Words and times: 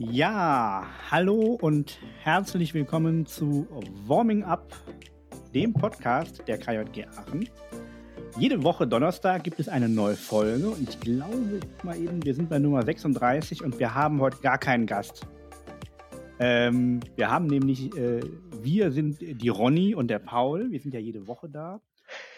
Ja, 0.00 0.86
hallo 1.10 1.58
und 1.60 1.98
herzlich 2.22 2.72
willkommen 2.72 3.26
zu 3.26 3.66
Warming 4.06 4.44
Up, 4.44 4.72
dem 5.52 5.72
Podcast 5.72 6.46
der 6.46 6.56
KJG 6.56 7.08
Aachen. 7.08 7.48
Jede 8.38 8.62
Woche 8.62 8.86
Donnerstag 8.86 9.42
gibt 9.42 9.58
es 9.58 9.68
eine 9.68 9.88
neue 9.88 10.14
Folge 10.14 10.68
und 10.68 10.88
ich 10.88 11.00
glaube, 11.00 11.58
mal 11.82 11.96
eben, 11.96 12.24
wir 12.24 12.32
sind 12.32 12.48
bei 12.48 12.60
Nummer 12.60 12.84
36 12.84 13.64
und 13.64 13.80
wir 13.80 13.92
haben 13.92 14.20
heute 14.20 14.36
gar 14.36 14.58
keinen 14.58 14.86
Gast. 14.86 15.26
Ähm, 16.38 17.00
wir 17.16 17.28
haben 17.28 17.48
nämlich, 17.48 17.92
äh, 17.96 18.20
wir 18.62 18.92
sind 18.92 19.18
die 19.20 19.48
Ronny 19.48 19.96
und 19.96 20.06
der 20.06 20.20
Paul, 20.20 20.70
wir 20.70 20.78
sind 20.78 20.94
ja 20.94 21.00
jede 21.00 21.26
Woche 21.26 21.50
da. 21.50 21.80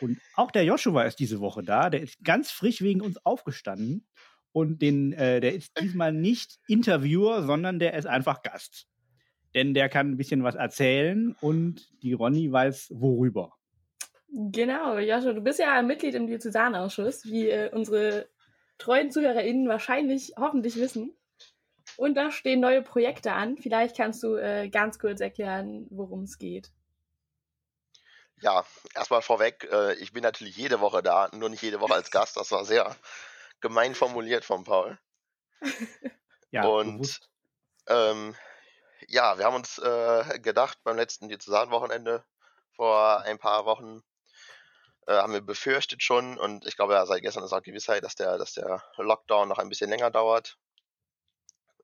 Und 0.00 0.18
auch 0.34 0.50
der 0.50 0.64
Joshua 0.64 1.02
ist 1.02 1.18
diese 1.18 1.40
Woche 1.40 1.62
da, 1.62 1.90
der 1.90 2.00
ist 2.00 2.24
ganz 2.24 2.50
frisch 2.50 2.80
wegen 2.80 3.02
uns 3.02 3.18
aufgestanden 3.26 4.06
und 4.52 4.82
den, 4.82 5.12
äh, 5.12 5.40
der 5.40 5.54
ist 5.54 5.78
diesmal 5.80 6.12
nicht 6.12 6.58
Interviewer, 6.66 7.42
sondern 7.42 7.78
der 7.78 7.94
ist 7.94 8.06
einfach 8.06 8.42
Gast. 8.42 8.86
Denn 9.54 9.74
der 9.74 9.88
kann 9.88 10.10
ein 10.10 10.16
bisschen 10.16 10.42
was 10.44 10.54
erzählen 10.54 11.34
und 11.40 11.88
die 12.02 12.12
Ronny 12.12 12.50
weiß 12.50 12.92
worüber. 12.94 13.52
Genau, 14.32 14.96
Joshua, 14.98 15.32
du 15.32 15.40
bist 15.40 15.58
ja 15.58 15.82
Mitglied 15.82 16.14
im 16.14 16.28
Diözesanausschuss, 16.28 17.24
wie 17.24 17.48
äh, 17.48 17.70
unsere 17.72 18.28
treuen 18.78 19.10
ZuhörerInnen 19.10 19.68
wahrscheinlich 19.68 20.34
hoffentlich 20.36 20.76
wissen. 20.76 21.16
Und 21.96 22.14
da 22.14 22.30
stehen 22.30 22.60
neue 22.60 22.82
Projekte 22.82 23.32
an. 23.32 23.56
Vielleicht 23.56 23.96
kannst 23.96 24.22
du 24.22 24.36
äh, 24.36 24.68
ganz 24.68 25.00
kurz 25.00 25.20
erklären, 25.20 25.86
worum 25.90 26.22
es 26.22 26.38
geht. 26.38 26.70
Ja, 28.40 28.64
erstmal 28.94 29.20
vorweg, 29.20 29.68
äh, 29.70 29.94
ich 29.94 30.12
bin 30.12 30.22
natürlich 30.22 30.56
jede 30.56 30.80
Woche 30.80 31.02
da, 31.02 31.28
nur 31.34 31.50
nicht 31.50 31.62
jede 31.62 31.80
Woche 31.80 31.94
als 31.94 32.10
Gast. 32.10 32.36
Das 32.36 32.52
war 32.52 32.64
sehr 32.64 32.96
gemein 33.60 33.94
formuliert 33.94 34.44
von 34.44 34.64
Paul. 34.64 34.98
ja, 36.50 36.66
und 36.66 37.20
ähm, 37.86 38.36
ja, 39.08 39.38
wir 39.38 39.44
haben 39.44 39.56
uns 39.56 39.78
äh, 39.78 40.38
gedacht 40.40 40.78
beim 40.84 40.96
letzten 40.96 41.28
Diözesan-Wochenende 41.28 42.24
vor 42.74 43.20
ein 43.22 43.38
paar 43.38 43.64
Wochen, 43.66 44.02
äh, 45.06 45.14
haben 45.14 45.32
wir 45.32 45.40
befürchtet 45.40 46.02
schon 46.02 46.38
und 46.38 46.66
ich 46.66 46.76
glaube, 46.76 46.94
ja, 46.94 47.04
seit 47.06 47.22
gestern 47.22 47.44
ist 47.44 47.52
auch 47.52 47.62
Gewissheit, 47.62 48.04
dass 48.04 48.14
der, 48.14 48.38
dass 48.38 48.52
der 48.54 48.82
Lockdown 48.96 49.48
noch 49.48 49.58
ein 49.58 49.68
bisschen 49.68 49.90
länger 49.90 50.10
dauert. 50.10 50.56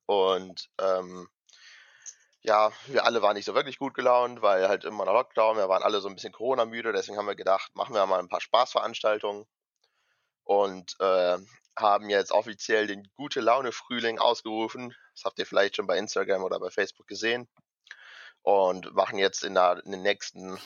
Und 0.07 0.71
ähm, 0.79 1.29
ja, 2.43 2.71
wir 2.87 3.05
alle 3.05 3.23
waren 3.23 3.35
nicht 3.35 3.45
so 3.45 3.55
wirklich 3.55 3.79
gut 3.79 3.95
gelaunt, 3.95 4.41
weil 4.41 4.69
halt 4.69 4.85
immer 4.85 5.05
noch 5.05 5.15
Lockdown, 5.15 5.57
wir 5.57 5.69
waren 5.69 5.83
alle 5.83 6.01
so 6.01 6.09
ein 6.09 6.15
bisschen 6.15 6.33
Corona-müde, 6.33 6.93
deswegen 6.93 7.19
haben 7.19 7.27
wir 7.27 7.35
gedacht, 7.35 7.75
machen 7.75 7.95
wir 7.95 8.07
mal 8.07 8.21
ein 8.21 8.29
paar 8.29 8.41
Spaßveranstaltungen 8.41 9.47
und 10.45 10.95
äh, 11.01 11.39
haben 11.79 12.11
jetzt 12.11 12.33
offiziell 12.33 12.87
den 12.87 13.09
Gute 13.15 13.41
Laune 13.41 13.73
Frühling 13.73 14.19
ausgerufen. 14.19 14.95
Das 15.15 15.25
habt 15.25 15.39
ihr 15.39 15.47
vielleicht 15.47 15.77
schon 15.77 15.87
bei 15.87 15.99
Instagram 15.99 16.43
oder 16.43 16.59
bei 16.59 16.71
Facebook 16.71 17.07
gesehen. 17.07 17.49
Und 18.43 18.95
machen 18.95 19.19
jetzt 19.19 19.45
in, 19.45 19.55
der, 19.55 19.83
in 19.85 19.93
den 19.93 20.03
nächsten 20.03 20.59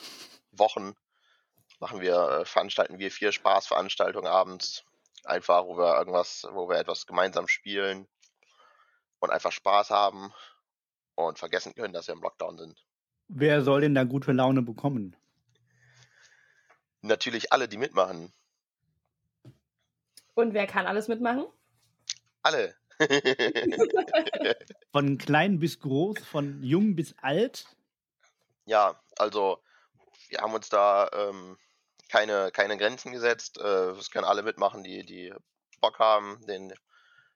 Wochen, 0.51 0.95
machen 1.79 1.99
wir, 1.99 2.15
äh, 2.15 2.45
veranstalten 2.45 2.99
wir 2.99 3.11
vier 3.11 3.31
Spaßveranstaltungen 3.31 4.31
abends. 4.31 4.83
Einfach, 5.23 5.65
wo 5.65 5.77
wir 5.77 5.97
irgendwas, 5.97 6.47
wo 6.51 6.69
wir 6.69 6.77
etwas 6.77 7.05
gemeinsam 7.05 7.47
spielen 7.47 8.07
und 9.19 9.31
einfach 9.31 9.51
Spaß 9.51 9.89
haben 9.89 10.33
und 11.15 11.39
vergessen 11.39 11.73
können, 11.75 11.93
dass 11.93 12.07
wir 12.07 12.13
im 12.13 12.21
Lockdown 12.21 12.57
sind. 12.57 12.85
Wer 13.27 13.61
soll 13.61 13.81
denn 13.81 13.95
da 13.95 14.03
gute 14.03 14.31
Laune 14.31 14.61
bekommen? 14.61 15.15
Natürlich 17.01 17.51
alle, 17.51 17.67
die 17.67 17.77
mitmachen. 17.77 18.33
Und 20.33 20.53
wer 20.53 20.67
kann 20.67 20.87
alles 20.87 21.07
mitmachen? 21.07 21.45
Alle. 22.41 22.75
von 24.91 25.17
klein 25.17 25.59
bis 25.59 25.79
groß, 25.79 26.19
von 26.19 26.61
jung 26.63 26.95
bis 26.95 27.15
alt? 27.21 27.65
Ja, 28.65 28.99
also 29.17 29.61
wir 30.29 30.39
haben 30.39 30.53
uns 30.53 30.69
da 30.69 31.09
ähm, 31.13 31.57
keine, 32.09 32.51
keine 32.51 32.77
Grenzen 32.77 33.11
gesetzt. 33.11 33.57
Äh, 33.59 33.91
es 33.91 34.11
können 34.11 34.25
alle 34.25 34.43
mitmachen, 34.43 34.83
die, 34.83 35.05
die 35.05 35.33
Bock 35.79 35.99
haben, 35.99 36.45
den, 36.45 36.73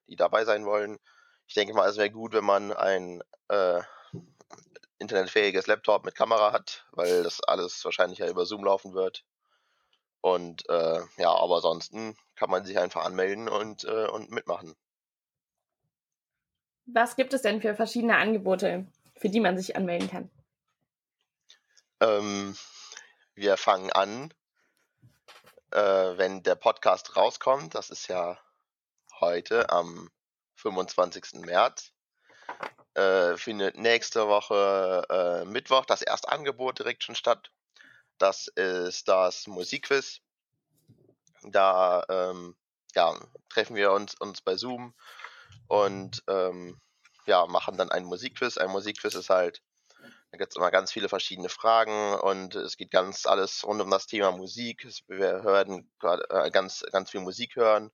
die 0.08 0.16
dabei 0.16 0.46
sein 0.46 0.66
wollen. 0.66 1.00
Ich 1.48 1.56
denke 1.56 1.74
mal, 1.74 1.90
es 1.90 1.98
wäre 1.98 2.12
gut, 2.12 2.34
wenn 2.34 2.46
man 2.46 2.72
ein 2.74 3.22
äh, 3.50 3.82
internetfähiges 5.00 5.68
Laptop 5.68 6.06
mit 6.06 6.16
Kamera 6.16 6.52
hat, 6.52 6.86
weil 6.92 7.24
das 7.24 7.44
alles 7.44 7.84
wahrscheinlich 7.86 8.20
ja 8.20 8.30
über 8.30 8.46
Zoom 8.46 8.64
laufen 8.64 8.94
wird. 8.94 9.24
Und 10.26 10.68
äh, 10.70 11.02
ja, 11.18 11.30
aber 11.30 11.58
ansonsten 11.58 12.18
kann 12.36 12.50
man 12.50 12.66
sich 12.66 12.80
einfach 12.80 13.06
anmelden 13.06 13.48
und, 13.48 13.84
äh, 13.84 14.08
und 14.08 14.32
mitmachen. 14.32 14.76
Was 16.88 17.16
gibt 17.16 17.32
es 17.36 17.44
denn 17.44 17.62
für 17.62 17.76
verschiedene 17.76 18.18
Angebote, 18.18 18.88
für 19.18 19.30
die 19.30 19.40
man 19.40 19.56
sich 19.56 19.76
anmelden 19.76 20.10
kann? 20.10 20.32
Ähm, 22.00 22.58
wir 23.36 23.56
fangen 23.56 23.92
an, 23.92 24.34
äh, 25.70 25.78
wenn 26.18 26.42
der 26.42 26.56
Podcast 26.56 27.16
rauskommt. 27.16 27.76
Das 27.76 27.92
ist 27.92 28.08
ja 28.08 28.40
heute 29.20 29.70
am 29.70 30.10
25. 30.56 31.46
März. 31.46 31.92
Äh, 32.96 33.38
findet 33.38 33.78
nächste 33.78 34.28
Woche 34.28 35.04
äh, 35.08 35.46
Mittwoch 35.46 35.86
das 35.86 36.02
erste 36.02 36.30
Angebot 36.30 36.80
direkt 36.80 37.04
schon 37.04 37.14
statt. 37.14 37.52
Das 38.18 38.48
ist 38.48 39.08
das 39.08 39.48
Musikquiz. 39.48 40.20
Da 41.44 42.04
ähm, 42.10 42.56
ja, 42.96 43.14
treffen 43.50 43.76
wir 43.76 43.92
uns, 43.92 44.16
uns 44.16 44.42
bei 44.42 44.56
Zoom 44.56 44.96
und 45.68 46.24
ähm, 46.28 46.80
ja, 47.26 47.46
machen 47.48 47.78
dann 47.78 47.92
einen 47.92 48.06
Musikquiz. 48.06 48.58
Ein 48.58 48.72
Musikquiz 48.72 49.16
ist 49.16 49.30
halt, 49.30 49.62
da 50.32 50.38
gibt 50.38 50.52
es 50.52 50.56
immer 50.56 50.72
ganz 50.72 50.92
viele 50.92 51.10
verschiedene 51.10 51.50
Fragen 51.50 52.16
und 52.16 52.56
es 52.56 52.78
geht 52.78 52.92
ganz 52.92 53.26
alles 53.26 53.66
rund 53.66 53.82
um 53.82 53.90
das 53.90 54.08
Thema 54.08 54.32
Musik. 54.32 54.88
Wir 55.08 55.44
hören 55.44 55.92
äh, 56.02 56.52
ganz, 56.52 56.84
ganz 56.92 57.12
viel 57.12 57.22
Musik 57.22 57.56
hören 57.56 57.92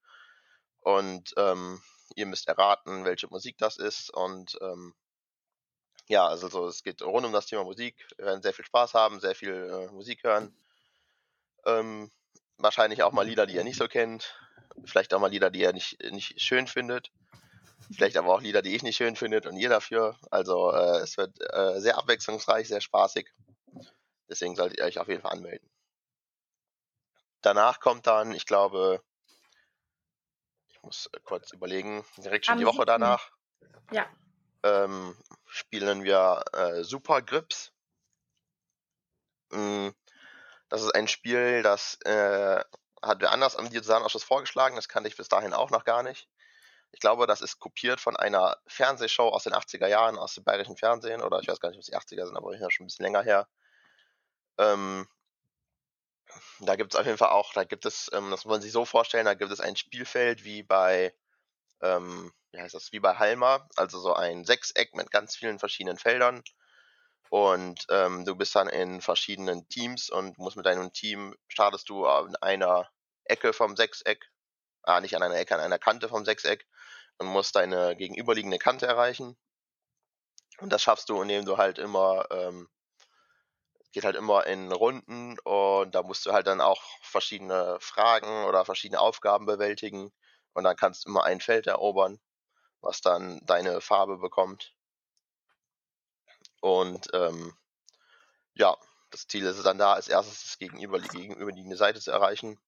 und 0.81 1.33
ähm, 1.37 1.81
ihr 2.15 2.25
müsst 2.25 2.47
erraten, 2.47 3.05
welche 3.05 3.27
Musik 3.27 3.57
das 3.57 3.77
ist 3.77 4.13
und 4.13 4.57
ähm, 4.61 4.93
ja, 6.11 6.27
also 6.27 6.49
so, 6.49 6.67
es 6.67 6.83
geht 6.83 7.01
rund 7.01 7.25
um 7.25 7.31
das 7.31 7.45
Thema 7.45 7.63
Musik. 7.63 7.95
Wir 8.17 8.25
werden 8.25 8.41
sehr 8.41 8.53
viel 8.53 8.65
Spaß 8.65 8.93
haben, 8.93 9.21
sehr 9.21 9.33
viel 9.33 9.53
äh, 9.53 9.91
Musik 9.93 10.23
hören. 10.25 10.53
Ähm, 11.65 12.11
wahrscheinlich 12.57 13.01
auch 13.03 13.13
mal 13.13 13.25
Lieder, 13.25 13.47
die 13.47 13.55
ihr 13.55 13.63
nicht 13.63 13.77
so 13.77 13.87
kennt. 13.87 14.37
Vielleicht 14.83 15.13
auch 15.13 15.21
mal 15.21 15.31
Lieder, 15.31 15.49
die 15.49 15.61
ihr 15.61 15.71
nicht, 15.71 16.03
nicht 16.11 16.41
schön 16.41 16.67
findet. 16.67 17.11
Vielleicht 17.93 18.17
aber 18.17 18.33
auch 18.33 18.41
Lieder, 18.41 18.61
die 18.61 18.75
ich 18.75 18.83
nicht 18.83 18.97
schön 18.97 19.15
finde 19.15 19.41
und 19.47 19.55
ihr 19.55 19.69
dafür. 19.69 20.17
Also 20.29 20.73
äh, 20.73 20.97
es 20.97 21.15
wird 21.15 21.33
äh, 21.53 21.79
sehr 21.79 21.97
abwechslungsreich, 21.97 22.67
sehr 22.67 22.81
spaßig. 22.81 23.31
Deswegen 24.29 24.57
solltet 24.57 24.79
ihr 24.79 24.85
euch 24.85 24.99
auf 24.99 25.07
jeden 25.07 25.21
Fall 25.21 25.31
anmelden. 25.31 25.69
Danach 27.41 27.79
kommt 27.79 28.05
dann, 28.05 28.33
ich 28.33 28.45
glaube, 28.45 29.01
ich 30.67 30.81
muss 30.83 31.09
kurz 31.23 31.53
überlegen, 31.53 32.03
direkt 32.17 32.45
schon 32.45 32.53
Am 32.53 32.59
die 32.59 32.65
Woche 32.65 32.85
danach. 32.85 33.31
Ja 33.93 34.05
ähm, 34.63 35.15
spielen 35.47 36.03
wir 36.03 36.43
äh, 36.53 36.83
Super 36.83 37.21
Grips. 37.21 37.71
Mm, 39.51 39.89
das 40.69 40.81
ist 40.83 40.95
ein 40.95 41.07
Spiel, 41.07 41.63
das 41.63 41.95
äh, 42.05 42.63
hat 43.01 43.21
wer 43.21 43.31
anders 43.31 43.55
am 43.55 43.69
Diözesanausschuss 43.69 44.23
vorgeschlagen, 44.23 44.75
das 44.75 44.87
kannte 44.87 45.09
ich 45.09 45.17
bis 45.17 45.27
dahin 45.27 45.53
auch 45.53 45.69
noch 45.71 45.83
gar 45.83 46.03
nicht. 46.03 46.29
Ich 46.91 46.99
glaube, 46.99 47.27
das 47.27 47.41
ist 47.41 47.59
kopiert 47.59 47.99
von 48.01 48.17
einer 48.17 48.57
Fernsehshow 48.67 49.29
aus 49.29 49.43
den 49.43 49.53
80er 49.53 49.87
Jahren, 49.87 50.17
aus 50.17 50.35
dem 50.35 50.43
bayerischen 50.43 50.77
Fernsehen, 50.77 51.21
oder 51.21 51.39
ich 51.39 51.47
weiß 51.47 51.59
gar 51.59 51.69
nicht, 51.69 51.77
ob 51.77 51.81
es 51.81 51.87
die 51.87 52.17
80er 52.17 52.25
sind, 52.25 52.37
aber 52.37 52.51
ich 52.51 52.59
schon 52.59 52.85
ein 52.85 52.87
bisschen 52.87 53.05
länger 53.05 53.23
her. 53.23 53.47
Ähm, 54.57 55.07
da 56.59 56.75
gibt 56.75 56.93
es 56.93 56.99
auf 56.99 57.05
jeden 57.05 57.17
Fall 57.17 57.29
auch, 57.29 57.53
da 57.53 57.63
gibt 57.63 57.85
es, 57.85 58.09
ähm, 58.13 58.29
das 58.31 58.45
muss 58.45 58.51
man 58.51 58.61
sich 58.61 58.71
so 58.71 58.85
vorstellen, 58.85 59.25
da 59.25 59.33
gibt 59.33 59.51
es 59.51 59.59
ein 59.59 59.75
Spielfeld 59.75 60.43
wie 60.43 60.63
bei 60.63 61.13
ähm, 61.81 62.31
wie 62.51 62.59
heißt 62.59 62.73
das, 62.73 62.91
wie 62.91 62.99
bei 62.99 63.17
Halma, 63.17 63.67
also 63.75 63.99
so 63.99 64.13
ein 64.13 64.45
Sechseck 64.45 64.93
mit 64.93 65.11
ganz 65.11 65.35
vielen 65.35 65.59
verschiedenen 65.59 65.97
Feldern. 65.97 66.43
Und 67.29 67.85
ähm, 67.89 68.25
du 68.25 68.35
bist 68.35 68.53
dann 68.55 68.67
in 68.67 69.01
verschiedenen 69.01 69.67
Teams 69.69 70.09
und 70.09 70.37
musst 70.37 70.57
mit 70.57 70.65
deinem 70.65 70.91
Team, 70.91 71.33
startest 71.47 71.89
du 71.89 72.05
an 72.05 72.35
einer 72.37 72.89
Ecke 73.23 73.53
vom 73.53 73.77
Sechseck, 73.77 74.29
ah, 74.83 74.99
nicht 74.99 75.15
an 75.15 75.23
einer 75.23 75.37
Ecke, 75.37 75.55
an 75.55 75.61
einer 75.61 75.79
Kante 75.79 76.09
vom 76.09 76.25
Sechseck 76.25 76.67
und 77.19 77.27
musst 77.27 77.55
deine 77.55 77.95
gegenüberliegende 77.95 78.57
Kante 78.57 78.85
erreichen. 78.85 79.37
Und 80.59 80.73
das 80.73 80.81
schaffst 80.83 81.07
du, 81.09 81.21
indem 81.21 81.45
du 81.45 81.57
halt 81.57 81.79
immer, 81.79 82.25
ähm, 82.31 82.69
geht 83.93 84.03
halt 84.03 84.17
immer 84.17 84.45
in 84.45 84.71
Runden 84.71 85.39
und 85.39 85.95
da 85.95 86.03
musst 86.03 86.25
du 86.25 86.33
halt 86.33 86.47
dann 86.47 86.59
auch 86.61 86.81
verschiedene 87.01 87.77
Fragen 87.79 88.45
oder 88.45 88.65
verschiedene 88.65 88.99
Aufgaben 88.99 89.45
bewältigen. 89.45 90.11
Und 90.53 90.65
dann 90.65 90.75
kannst 90.75 91.05
du 91.05 91.09
immer 91.09 91.23
ein 91.23 91.39
Feld 91.39 91.67
erobern 91.67 92.19
was 92.81 93.01
dann 93.01 93.39
deine 93.45 93.81
Farbe 93.81 94.17
bekommt. 94.17 94.75
Und 96.61 97.07
ähm, 97.13 97.53
ja, 98.53 98.75
das 99.09 99.27
Ziel 99.27 99.45
ist 99.45 99.57
es 99.57 99.63
dann 99.63 99.77
da, 99.77 99.93
als 99.93 100.07
erstes 100.07 100.43
das 100.43 100.57
gegenüber, 100.57 100.99
die 100.99 101.07
gegenüberliegende 101.09 101.77
Seite 101.77 101.99
zu 101.99 102.11
erreichen. 102.11 102.59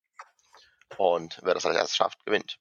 Und 0.97 1.39
wer 1.43 1.53
das 1.53 1.65
als 1.65 1.75
erstes 1.75 1.95
schafft, 1.95 2.25
gewinnt. 2.25 2.59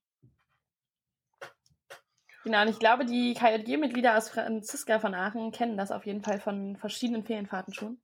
Genau, 2.45 2.63
und 2.63 2.69
ich 2.69 2.79
glaube, 2.79 3.05
die 3.05 3.35
KJG-Mitglieder 3.35 4.17
aus 4.17 4.29
Franziska 4.29 4.99
von 4.99 5.15
Aachen 5.15 5.53
kennen 5.53 5.77
das 5.77 5.93
auf 5.93 6.07
jeden 6.07 6.23
Fall 6.23 6.41
von 6.41 6.77
verschiedenen 6.77 7.25
Ferienfahrten 7.25 7.73
schon. 7.73 8.01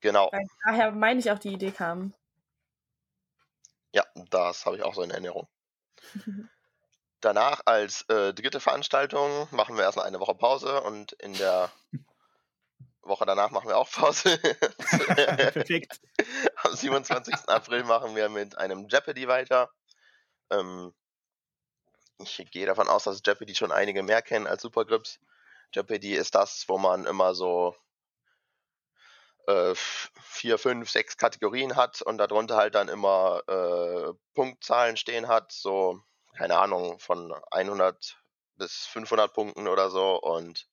Genau. 0.00 0.28
Weil 0.32 0.46
daher 0.64 0.90
meine 0.90 1.20
ich 1.20 1.30
auch 1.30 1.38
die 1.38 1.52
Idee 1.52 1.70
kam. 1.70 2.14
Ja, 3.92 4.04
das 4.30 4.66
habe 4.66 4.76
ich 4.76 4.82
auch 4.82 4.94
so 4.94 5.02
in 5.02 5.10
Erinnerung. 5.10 5.48
Danach 7.24 7.62
als 7.64 8.02
äh, 8.10 8.34
dritte 8.34 8.60
Veranstaltung 8.60 9.48
machen 9.50 9.78
wir 9.78 9.84
erst 9.84 9.98
eine 9.98 10.20
Woche 10.20 10.34
Pause 10.34 10.82
und 10.82 11.12
in 11.12 11.32
der 11.32 11.72
Woche 13.00 13.24
danach 13.24 13.50
machen 13.50 13.68
wir 13.68 13.78
auch 13.78 13.90
Pause. 13.90 14.36
Perfekt. 15.16 16.02
Am 16.56 16.74
27. 16.74 17.48
April 17.48 17.84
machen 17.84 18.14
wir 18.14 18.28
mit 18.28 18.58
einem 18.58 18.88
Jeopardy 18.88 19.26
weiter. 19.26 19.70
Ähm, 20.50 20.92
ich 22.18 22.44
gehe 22.50 22.66
davon 22.66 22.88
aus, 22.88 23.04
dass 23.04 23.22
Jeopardy 23.24 23.54
schon 23.54 23.72
einige 23.72 24.02
mehr 24.02 24.20
kennen 24.20 24.46
als 24.46 24.60
Supergrips. 24.60 25.18
Jeopardy 25.72 26.12
ist 26.12 26.34
das, 26.34 26.68
wo 26.68 26.76
man 26.76 27.06
immer 27.06 27.34
so 27.34 27.74
äh, 29.46 29.74
vier, 29.74 30.58
fünf, 30.58 30.90
sechs 30.90 31.16
Kategorien 31.16 31.74
hat 31.74 32.02
und 32.02 32.18
darunter 32.18 32.56
halt 32.56 32.74
dann 32.74 32.88
immer 32.90 33.40
äh, 33.48 34.12
Punktzahlen 34.34 34.98
stehen 34.98 35.26
hat, 35.26 35.52
so, 35.52 36.02
keine 36.36 36.58
Ahnung, 36.58 36.98
von 36.98 37.34
100 37.50 38.18
bis 38.56 38.86
500 38.86 39.32
Punkten 39.32 39.68
oder 39.68 39.90
so 39.90 40.20
und 40.20 40.68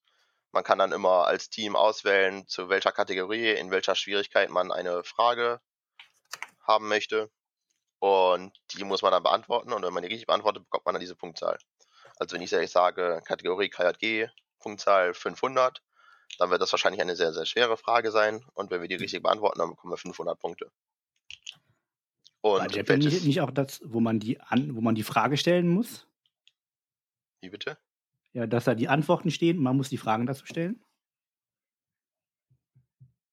man 0.51 0.63
kann 0.63 0.79
dann 0.79 0.91
immer 0.91 1.27
als 1.27 1.49
Team 1.49 1.75
auswählen, 1.75 2.47
zu 2.47 2.69
welcher 2.69 2.91
Kategorie, 2.91 3.51
in 3.51 3.71
welcher 3.71 3.95
Schwierigkeit 3.95 4.49
man 4.49 4.71
eine 4.71 5.03
Frage 5.03 5.61
haben 6.61 6.87
möchte. 6.87 7.31
Und 7.99 8.51
die 8.71 8.83
muss 8.83 9.01
man 9.01 9.11
dann 9.11 9.23
beantworten. 9.23 9.71
Und 9.71 9.83
wenn 9.83 9.93
man 9.93 10.03
die 10.03 10.09
richtig 10.09 10.27
beantwortet, 10.27 10.63
bekommt 10.63 10.85
man 10.85 10.95
dann 10.95 11.01
diese 11.01 11.15
Punktzahl. 11.15 11.57
Also 12.17 12.35
wenn 12.35 12.41
ich 12.41 12.49
sage, 12.71 13.21
Kategorie 13.25 13.69
KJG, 13.69 14.27
Punktzahl 14.59 15.13
500, 15.13 15.81
dann 16.37 16.49
wird 16.49 16.61
das 16.61 16.71
wahrscheinlich 16.73 17.01
eine 17.01 17.15
sehr, 17.15 17.33
sehr 17.33 17.45
schwere 17.45 17.77
Frage 17.77 18.11
sein. 18.11 18.43
Und 18.53 18.71
wenn 18.71 18.81
wir 18.81 18.87
die 18.87 18.95
richtig 18.95 19.23
beantworten, 19.23 19.59
dann 19.59 19.69
bekommen 19.69 19.93
wir 19.93 19.97
500 19.97 20.39
Punkte. 20.39 20.71
Und 22.41 22.59
War 22.59 22.71
Jeopardy 22.71 23.05
welches... 23.05 23.23
nicht 23.23 23.41
auch 23.41 23.51
das, 23.51 23.81
wo 23.85 23.99
man 23.99 24.19
die 24.19 24.39
an, 24.39 24.75
wo 24.75 24.81
man 24.81 24.95
die 24.95 25.03
Frage 25.03 25.37
stellen 25.37 25.67
muss? 25.67 26.07
Wie 27.41 27.49
bitte? 27.49 27.77
Ja, 28.33 28.47
dass 28.47 28.65
da 28.65 28.75
die 28.75 28.87
Antworten 28.87 29.29
stehen 29.29 29.57
und 29.57 29.63
man 29.63 29.77
muss 29.77 29.89
die 29.89 29.97
Fragen 29.97 30.25
dazu 30.25 30.45
stellen? 30.45 30.83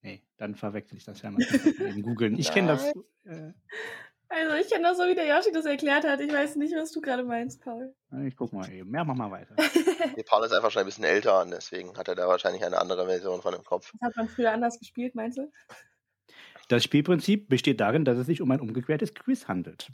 Nee, 0.03 0.23
dann 0.37 0.55
verwechsel 0.55 0.99
ich 0.99 1.05
das 1.05 1.23
ja 1.23 1.31
mal 1.31 1.43
in 1.43 2.03
googeln. 2.03 2.39
Ich 2.39 2.51
kenne 2.51 2.69
das. 2.69 2.93
Äh, 3.25 3.53
also 4.31 4.57
ich 4.57 4.69
kenne 4.69 4.85
das 4.85 4.99
so, 4.99 5.05
wie 5.05 5.15
der 5.15 5.27
Yoshi 5.27 5.53
das 5.53 5.65
erklärt 5.65 6.05
hat. 6.05 6.21
Ich 6.21 6.33
weiß 6.33 6.57
nicht, 6.57 6.75
was 6.75 6.93
du 6.93 7.01
gerade 7.01 7.25
meinst, 7.25 7.63
Paul. 7.63 7.95
Ich 8.27 8.37
guck 8.37 8.53
mal 8.53 8.71
eben. 8.71 8.95
Ja, 8.95 9.05
mach 9.05 9.15
mal 9.15 9.31
weiter. 9.31 9.55
nee, 10.17 10.23
Paul 10.23 10.45
ist 10.45 10.53
einfach 10.53 10.71
schon 10.71 10.81
ein 10.81 10.87
bisschen 10.87 11.05
älter 11.05 11.41
und 11.41 11.51
deswegen 11.51 11.97
hat 11.97 12.09
er 12.09 12.15
da 12.15 12.29
wahrscheinlich 12.29 12.65
eine 12.65 12.79
andere 12.79 13.07
Version 13.07 13.41
von 13.41 13.55
dem 13.55 13.65
Kopf. 13.65 13.91
Das 13.93 14.09
hat 14.09 14.17
man 14.17 14.29
früher 14.29 14.53
anders 14.53 14.79
gespielt, 14.79 15.15
meinst 15.15 15.39
du? 15.39 15.51
Das 16.69 16.85
Spielprinzip 16.85 17.49
besteht 17.49 17.81
darin, 17.81 18.05
dass 18.05 18.19
es 18.19 18.27
sich 18.27 18.41
um 18.41 18.51
ein 18.51 18.61
umgequertes 18.61 19.15
Quiz 19.15 19.49
handelt. 19.49 19.89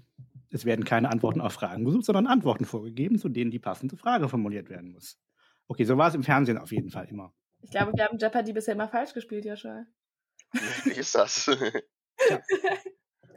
Es 0.50 0.64
werden 0.64 0.84
keine 0.84 1.10
Antworten 1.10 1.40
auf 1.40 1.52
Fragen 1.52 1.84
gesucht, 1.84 2.04
sondern 2.04 2.26
Antworten 2.26 2.64
vorgegeben, 2.64 3.18
zu 3.18 3.28
denen 3.28 3.50
die 3.50 3.58
passende 3.58 3.96
Frage 3.96 4.28
formuliert 4.28 4.68
werden 4.68 4.92
muss. 4.92 5.18
Okay, 5.68 5.84
so 5.84 5.96
war 5.96 6.08
es 6.08 6.14
im 6.14 6.22
Fernsehen 6.22 6.58
auf 6.58 6.72
jeden 6.72 6.90
Fall 6.90 7.06
immer. 7.08 7.32
Ich 7.62 7.70
glaube, 7.70 7.92
wir 7.94 8.04
haben 8.04 8.18
Jeopardy 8.18 8.52
bisher 8.52 8.74
immer 8.74 8.88
falsch 8.88 9.14
gespielt, 9.14 9.44
Joshua. 9.44 9.86
Wie 10.84 10.90
ist 10.90 11.14
das? 11.14 11.46
ja. 11.46 12.40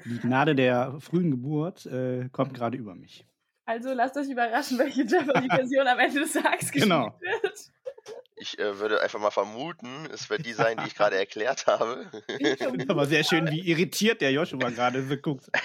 Die 0.06 0.20
Gnade 0.20 0.54
der 0.54 1.00
frühen 1.00 1.32
Geburt 1.32 1.86
äh, 1.86 2.30
kommt 2.32 2.54
gerade 2.54 2.78
über 2.78 2.96
mich. 2.96 3.26
Also 3.66 3.94
lasst 3.94 4.16
euch 4.18 4.30
überraschen, 4.30 4.78
welche 4.80 5.04
Jeopardy-Version 5.04 5.88
am 5.88 6.00
Ende 6.00 6.22
des 6.22 6.34
Tages 6.34 6.72
genau. 6.72 7.12
gespielt 7.12 7.44
wird. 7.44 7.72
Ich 8.40 8.60
äh, 8.60 8.80
würde 8.80 9.02
einfach 9.02 9.20
mal 9.20 9.32
vermuten, 9.32 10.08
es 10.14 10.30
wird 10.30 10.46
die 10.46 10.54
sein, 10.54 10.78
die 10.78 10.88
ich 10.88 10.96
gerade 10.96 11.16
erklärt 11.18 11.68
habe. 11.68 12.10
Aber 12.88 13.06
sehr 13.06 13.24
schön, 13.24 13.50
wie 13.50 13.62
irritiert 13.62 14.22
der 14.22 14.32
Joshua 14.32 14.70
gerade 14.70 15.04
so 15.04 15.18
guckt. 15.18 15.50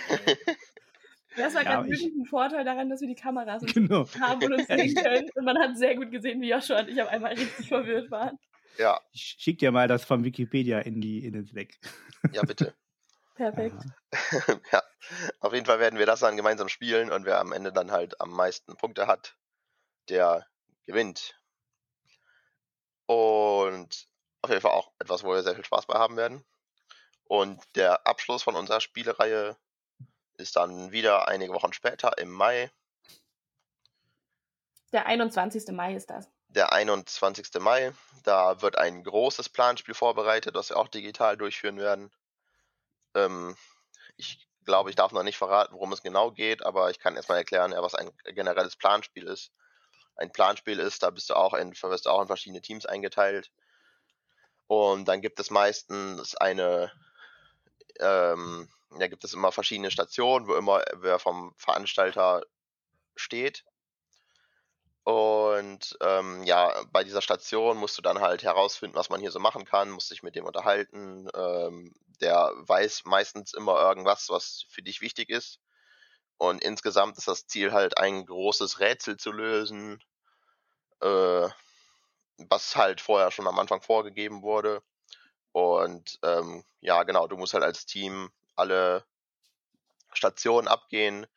Das 1.34 1.54
war 1.54 1.64
ja, 1.64 1.76
gerade 1.76 1.88
wirklich 1.88 2.12
ein 2.14 2.26
Vorteil 2.26 2.62
daran, 2.62 2.90
dass 2.90 3.00
wir 3.00 3.08
die 3.08 3.14
Kameras 3.14 3.62
genau. 3.64 4.06
haben 4.20 4.44
und 4.44 4.52
uns 4.52 4.66
sehen 4.66 4.94
können. 4.94 5.30
Und 5.34 5.44
man 5.46 5.58
hat 5.58 5.78
sehr 5.78 5.96
gut 5.96 6.10
gesehen, 6.10 6.42
wie 6.42 6.50
Joshua 6.50 6.80
und 6.80 6.90
ich 6.90 7.00
auf 7.00 7.08
einmal 7.08 7.32
richtig 7.32 7.68
verwirrt 7.68 8.10
waren. 8.10 8.38
Ja. 8.76 9.00
Ich 9.12 9.36
schick 9.38 9.58
dir 9.58 9.72
mal 9.72 9.88
das 9.88 10.04
von 10.04 10.24
Wikipedia 10.24 10.80
in 10.80 11.00
die 11.00 11.24
in 11.24 11.32
den 11.32 11.46
Slack. 11.46 11.68
Ja, 12.32 12.42
bitte. 12.42 12.74
Perfekt. 13.34 13.82
ja, 14.72 14.82
auf 15.40 15.54
jeden 15.54 15.64
Fall 15.64 15.80
werden 15.80 15.98
wir 15.98 16.06
das 16.06 16.20
dann 16.20 16.36
gemeinsam 16.36 16.68
spielen 16.68 17.10
und 17.10 17.24
wer 17.24 17.38
am 17.40 17.52
Ende 17.52 17.72
dann 17.72 17.90
halt 17.90 18.20
am 18.20 18.30
meisten 18.30 18.76
Punkte 18.76 19.06
hat, 19.06 19.36
der 20.08 20.46
gewinnt. 20.86 21.40
Und 23.06 24.08
auf 24.42 24.50
jeden 24.50 24.62
Fall 24.62 24.72
auch 24.72 24.92
etwas, 24.98 25.24
wo 25.24 25.32
wir 25.32 25.42
sehr 25.42 25.54
viel 25.54 25.64
Spaß 25.64 25.86
bei 25.86 25.94
haben 25.94 26.16
werden. 26.16 26.44
Und 27.24 27.62
der 27.76 28.06
Abschluss 28.06 28.42
von 28.42 28.56
unserer 28.56 28.80
Spielereihe 28.80 29.56
ist 30.36 30.56
dann 30.56 30.92
wieder 30.92 31.28
einige 31.28 31.52
Wochen 31.54 31.72
später 31.72 32.18
im 32.18 32.30
Mai. 32.30 32.70
Der 34.92 35.06
21. 35.06 35.68
Mai 35.68 35.94
ist 35.94 36.10
das. 36.10 36.28
Der 36.48 36.72
21. 36.72 37.48
Mai. 37.60 37.92
Da 38.24 38.60
wird 38.60 38.76
ein 38.76 39.02
großes 39.02 39.48
Planspiel 39.48 39.94
vorbereitet, 39.94 40.54
das 40.54 40.68
wir 40.68 40.76
auch 40.76 40.88
digital 40.88 41.36
durchführen 41.36 41.78
werden. 41.78 42.10
Ähm, 43.14 43.56
ich 44.16 44.46
glaube, 44.64 44.90
ich 44.90 44.96
darf 44.96 45.12
noch 45.12 45.22
nicht 45.22 45.38
verraten, 45.38 45.74
worum 45.74 45.92
es 45.92 46.02
genau 46.02 46.30
geht, 46.30 46.64
aber 46.64 46.90
ich 46.90 46.98
kann 46.98 47.16
erstmal 47.16 47.38
erklären, 47.38 47.74
was 47.76 47.94
ein 47.94 48.10
generelles 48.26 48.76
Planspiel 48.76 49.26
ist. 49.26 49.52
Ein 50.16 50.32
Planspiel 50.32 50.78
ist, 50.78 51.02
da 51.02 51.10
bist 51.10 51.30
du 51.30 51.34
auch 51.34 51.54
in, 51.54 51.72
wirst 51.72 52.06
du 52.06 52.10
auch 52.10 52.20
in 52.20 52.26
verschiedene 52.26 52.62
Teams 52.62 52.86
eingeteilt. 52.86 53.50
Und 54.66 55.06
dann 55.06 55.20
gibt 55.20 55.40
es 55.40 55.50
meistens 55.50 56.34
eine 56.36 56.92
ähm, 58.00 58.68
da 58.98 59.06
gibt 59.08 59.24
es 59.24 59.34
immer 59.34 59.52
verschiedene 59.52 59.90
Stationen, 59.90 60.46
wo 60.46 60.54
immer 60.54 60.82
wer 60.94 61.18
vom 61.18 61.54
Veranstalter 61.56 62.42
steht. 63.16 63.64
Und 65.04 65.96
ähm, 66.00 66.44
ja, 66.44 66.84
bei 66.92 67.02
dieser 67.02 67.22
Station 67.22 67.76
musst 67.76 67.98
du 67.98 68.02
dann 68.02 68.20
halt 68.20 68.42
herausfinden, 68.44 68.96
was 68.96 69.10
man 69.10 69.20
hier 69.20 69.32
so 69.32 69.40
machen 69.40 69.64
kann, 69.64 69.90
musst 69.90 70.10
dich 70.10 70.22
mit 70.22 70.36
dem 70.36 70.44
unterhalten. 70.44 71.28
Ähm, 71.34 71.92
der 72.20 72.52
weiß 72.56 73.04
meistens 73.06 73.52
immer 73.52 73.80
irgendwas, 73.80 74.28
was 74.28 74.64
für 74.68 74.82
dich 74.82 75.00
wichtig 75.00 75.28
ist. 75.28 75.58
Und 76.42 76.60
insgesamt 76.60 77.18
ist 77.18 77.28
das 77.28 77.46
Ziel 77.46 77.70
halt 77.70 77.98
ein 77.98 78.26
großes 78.26 78.80
Rätsel 78.80 79.16
zu 79.16 79.30
lösen, 79.30 80.02
äh, 81.00 81.48
was 82.36 82.74
halt 82.74 83.00
vorher 83.00 83.30
schon 83.30 83.46
am 83.46 83.60
Anfang 83.60 83.80
vorgegeben 83.80 84.42
wurde. 84.42 84.82
Und 85.52 86.18
ähm, 86.24 86.64
ja, 86.80 87.04
genau, 87.04 87.28
du 87.28 87.36
musst 87.36 87.54
halt 87.54 87.62
als 87.62 87.86
Team 87.86 88.32
alle 88.56 89.04
Stationen 90.12 90.66
abgehen, 90.66 91.28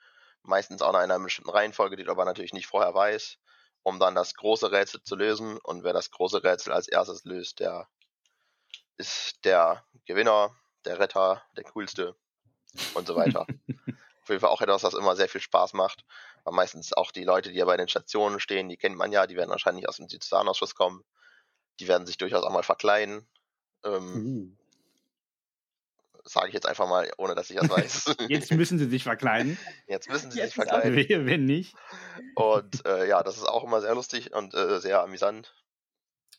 meistens 0.41 0.81
auch 0.81 0.89
in 0.89 0.95
einer 0.95 1.19
bestimmten 1.19 1.51
Reihenfolge, 1.51 1.97
die 1.97 2.03
du 2.03 2.09
aber 2.09 2.25
natürlich 2.25 2.53
nicht 2.53 2.65
vorher 2.65 2.95
weiß, 2.95 3.37
um 3.83 3.99
dann 3.99 4.15
das 4.15 4.33
große 4.33 4.71
Rätsel 4.71 5.03
zu 5.03 5.15
lösen. 5.15 5.59
Und 5.59 5.83
wer 5.83 5.93
das 5.93 6.09
große 6.09 6.43
Rätsel 6.43 6.73
als 6.73 6.87
erstes 6.87 7.25
löst, 7.25 7.59
der 7.59 7.87
ist 8.97 9.45
der 9.45 9.85
Gewinner, 10.05 10.55
der 10.83 10.97
Retter, 10.97 11.43
der 11.55 11.63
coolste 11.65 12.15
und 12.95 13.05
so 13.05 13.15
weiter. 13.15 13.45
Auf 14.25 14.29
jeden 14.29 14.41
Fall 14.41 14.49
auch 14.49 14.61
etwas, 14.61 14.81
was 14.81 14.95
immer 14.95 15.15
sehr 15.15 15.29
viel 15.29 15.39
Spaß 15.39 15.73
macht. 15.73 16.03
Weil 16.45 16.55
meistens 16.55 16.93
auch 16.93 17.11
die 17.11 17.23
Leute, 17.23 17.51
die 17.51 17.59
ja 17.59 17.65
bei 17.65 17.77
den 17.77 17.87
Stationen 17.87 18.39
stehen, 18.39 18.69
die 18.69 18.75
kennt 18.75 18.97
man 18.97 19.11
ja, 19.11 19.27
die 19.27 19.35
werden 19.35 19.51
wahrscheinlich 19.51 19.87
aus 19.87 19.97
dem 19.97 20.09
Südsudanausschuss 20.09 20.73
kommen. 20.73 21.03
Die 21.79 21.87
werden 21.87 22.07
sich 22.07 22.17
durchaus 22.17 22.43
auch 22.43 22.51
mal 22.51 22.63
verkleiden. 22.63 23.27
Ähm, 23.83 24.57
uh 24.57 24.65
sage 26.23 26.47
ich 26.47 26.55
jetzt 26.55 26.67
einfach 26.67 26.89
mal, 26.89 27.07
ohne 27.19 27.35
dass 27.35 27.51
ich 27.51 27.57
das 27.57 27.69
weiß. 27.69 28.15
Jetzt 28.29 28.51
müssen 28.51 28.79
sie 28.79 28.89
sich 28.89 29.03
verkleiden. 29.03 29.59
Jetzt 29.85 30.09
müssen 30.09 30.31
sie 30.31 30.39
jetzt 30.39 30.55
sich 30.55 30.55
verkleiden. 30.55 30.95
Wenn 31.27 31.45
nicht. 31.45 31.75
Und 32.33 32.83
äh, 32.83 33.07
ja, 33.07 33.21
das 33.21 33.37
ist 33.37 33.43
auch 33.43 33.63
immer 33.63 33.79
sehr 33.79 33.93
lustig 33.93 34.33
und 34.33 34.55
äh, 34.55 34.79
sehr 34.79 35.01
amüsant. 35.01 35.53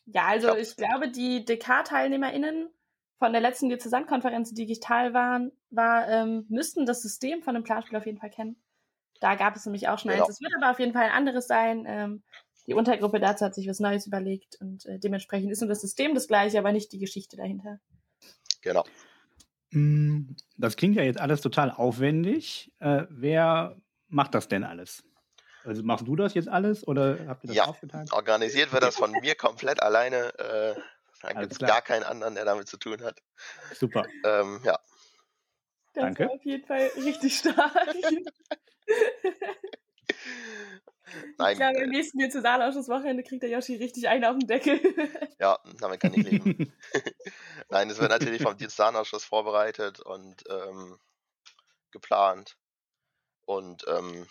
Ja, 0.03 0.25
also 0.25 0.57
ich, 0.57 0.71
ich 0.71 0.75
glaube, 0.75 1.09
die 1.09 1.45
DK-TeilnehmerInnen 1.45 2.69
von 3.19 3.31
der 3.31 3.41
letzten 3.41 3.69
Diözesankonferenz, 3.69 4.49
die 4.49 4.65
digital 4.65 5.13
waren, 5.13 5.51
war, 5.69 6.07
ähm, 6.07 6.45
müssten 6.49 6.85
das 6.85 7.01
System 7.01 7.41
von 7.41 7.55
dem 7.55 7.63
Planspiel 7.63 7.97
auf 7.97 8.05
jeden 8.05 8.19
Fall 8.19 8.29
kennen. 8.29 8.55
Da 9.19 9.35
gab 9.35 9.55
es 9.55 9.65
nämlich 9.65 9.87
auch 9.87 9.97
schon 9.97 10.11
genau. 10.11 10.25
eins. 10.25 10.35
Es 10.35 10.41
wird 10.41 10.53
aber 10.55 10.71
auf 10.71 10.79
jeden 10.79 10.93
Fall 10.93 11.05
ein 11.05 11.11
anderes 11.11 11.47
sein. 11.47 11.85
Ähm, 11.87 12.23
die 12.67 12.73
Untergruppe 12.73 13.19
dazu 13.19 13.45
hat 13.45 13.55
sich 13.55 13.67
was 13.67 13.79
Neues 13.79 14.05
überlegt 14.05 14.57
und 14.59 14.85
äh, 14.85 14.99
dementsprechend 14.99 15.51
ist 15.51 15.61
nur 15.61 15.69
das 15.69 15.81
System 15.81 16.13
das 16.13 16.27
gleiche, 16.27 16.59
aber 16.59 16.71
nicht 16.71 16.91
die 16.91 16.99
Geschichte 16.99 17.37
dahinter. 17.37 17.79
Genau. 18.61 18.83
Hm, 19.71 20.35
das 20.57 20.75
klingt 20.75 20.95
ja 20.95 21.03
jetzt 21.03 21.19
alles 21.19 21.41
total 21.41 21.71
aufwendig. 21.71 22.71
Äh, 22.79 23.03
wer 23.09 23.77
macht 24.07 24.35
das 24.35 24.47
denn 24.47 24.63
alles? 24.63 25.03
Also 25.63 25.83
machst 25.83 26.07
du 26.07 26.15
das 26.15 26.33
jetzt 26.33 26.47
alles 26.47 26.87
oder 26.87 27.17
habt 27.27 27.43
ihr 27.43 27.47
das 27.47 27.57
ja, 27.57 27.65
aufgeteilt? 27.65 28.11
Organisiert 28.13 28.71
wird 28.71 28.83
das 28.83 28.95
von 28.95 29.11
mir 29.11 29.35
komplett 29.35 29.81
alleine. 29.81 30.37
Äh, 30.39 30.75
da 31.33 31.41
gibt 31.41 31.53
es 31.53 31.59
gar 31.59 31.81
keinen 31.81 32.03
anderen, 32.03 32.35
der 32.35 32.45
damit 32.45 32.67
zu 32.67 32.77
tun 32.77 33.03
hat. 33.03 33.19
Super. 33.73 34.05
Ähm, 34.23 34.61
ja. 34.63 34.79
Das 35.93 36.03
Danke. 36.03 36.29
auf 36.29 36.43
jeden 36.43 36.65
Fall 36.65 36.91
richtig 36.97 37.37
stark. 37.39 37.95
Nein, 41.37 41.53
ich 41.53 41.57
glaube, 41.59 41.79
äh, 41.79 41.83
im 41.83 41.89
nächsten 41.89 42.19
Diözesanausschusswochenende 42.19 43.23
kriegt 43.23 43.43
der 43.43 43.49
Yoshi 43.49 43.75
richtig 43.75 44.07
einen 44.07 44.25
auf 44.25 44.37
den 44.37 44.47
Deckel. 44.47 44.79
ja, 45.39 45.57
damit 45.79 45.99
kann 45.99 46.13
ich 46.13 46.23
leben. 46.23 46.73
Nein, 47.69 47.89
es 47.89 47.99
wird 47.99 48.11
natürlich 48.11 48.41
vom 48.41 48.57
Diözesanausschuss 48.57 49.23
vorbereitet 49.23 49.99
und 49.99 50.43
ähm, 50.49 50.97
geplant. 51.91 52.57
Und 53.45 53.85
ähm, 53.87 54.27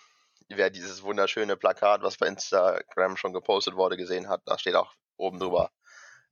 wer 0.49 0.71
dieses 0.71 1.03
wunderschöne 1.03 1.57
Plakat, 1.57 2.03
was 2.03 2.19
bei 2.19 2.27
Instagram 2.27 3.17
schon 3.17 3.33
gepostet 3.33 3.75
wurde, 3.77 3.97
gesehen 3.97 4.29
hat, 4.29 4.43
da 4.45 4.59
steht 4.59 4.75
auch 4.75 4.95
oben 5.17 5.39
drüber, 5.39 5.71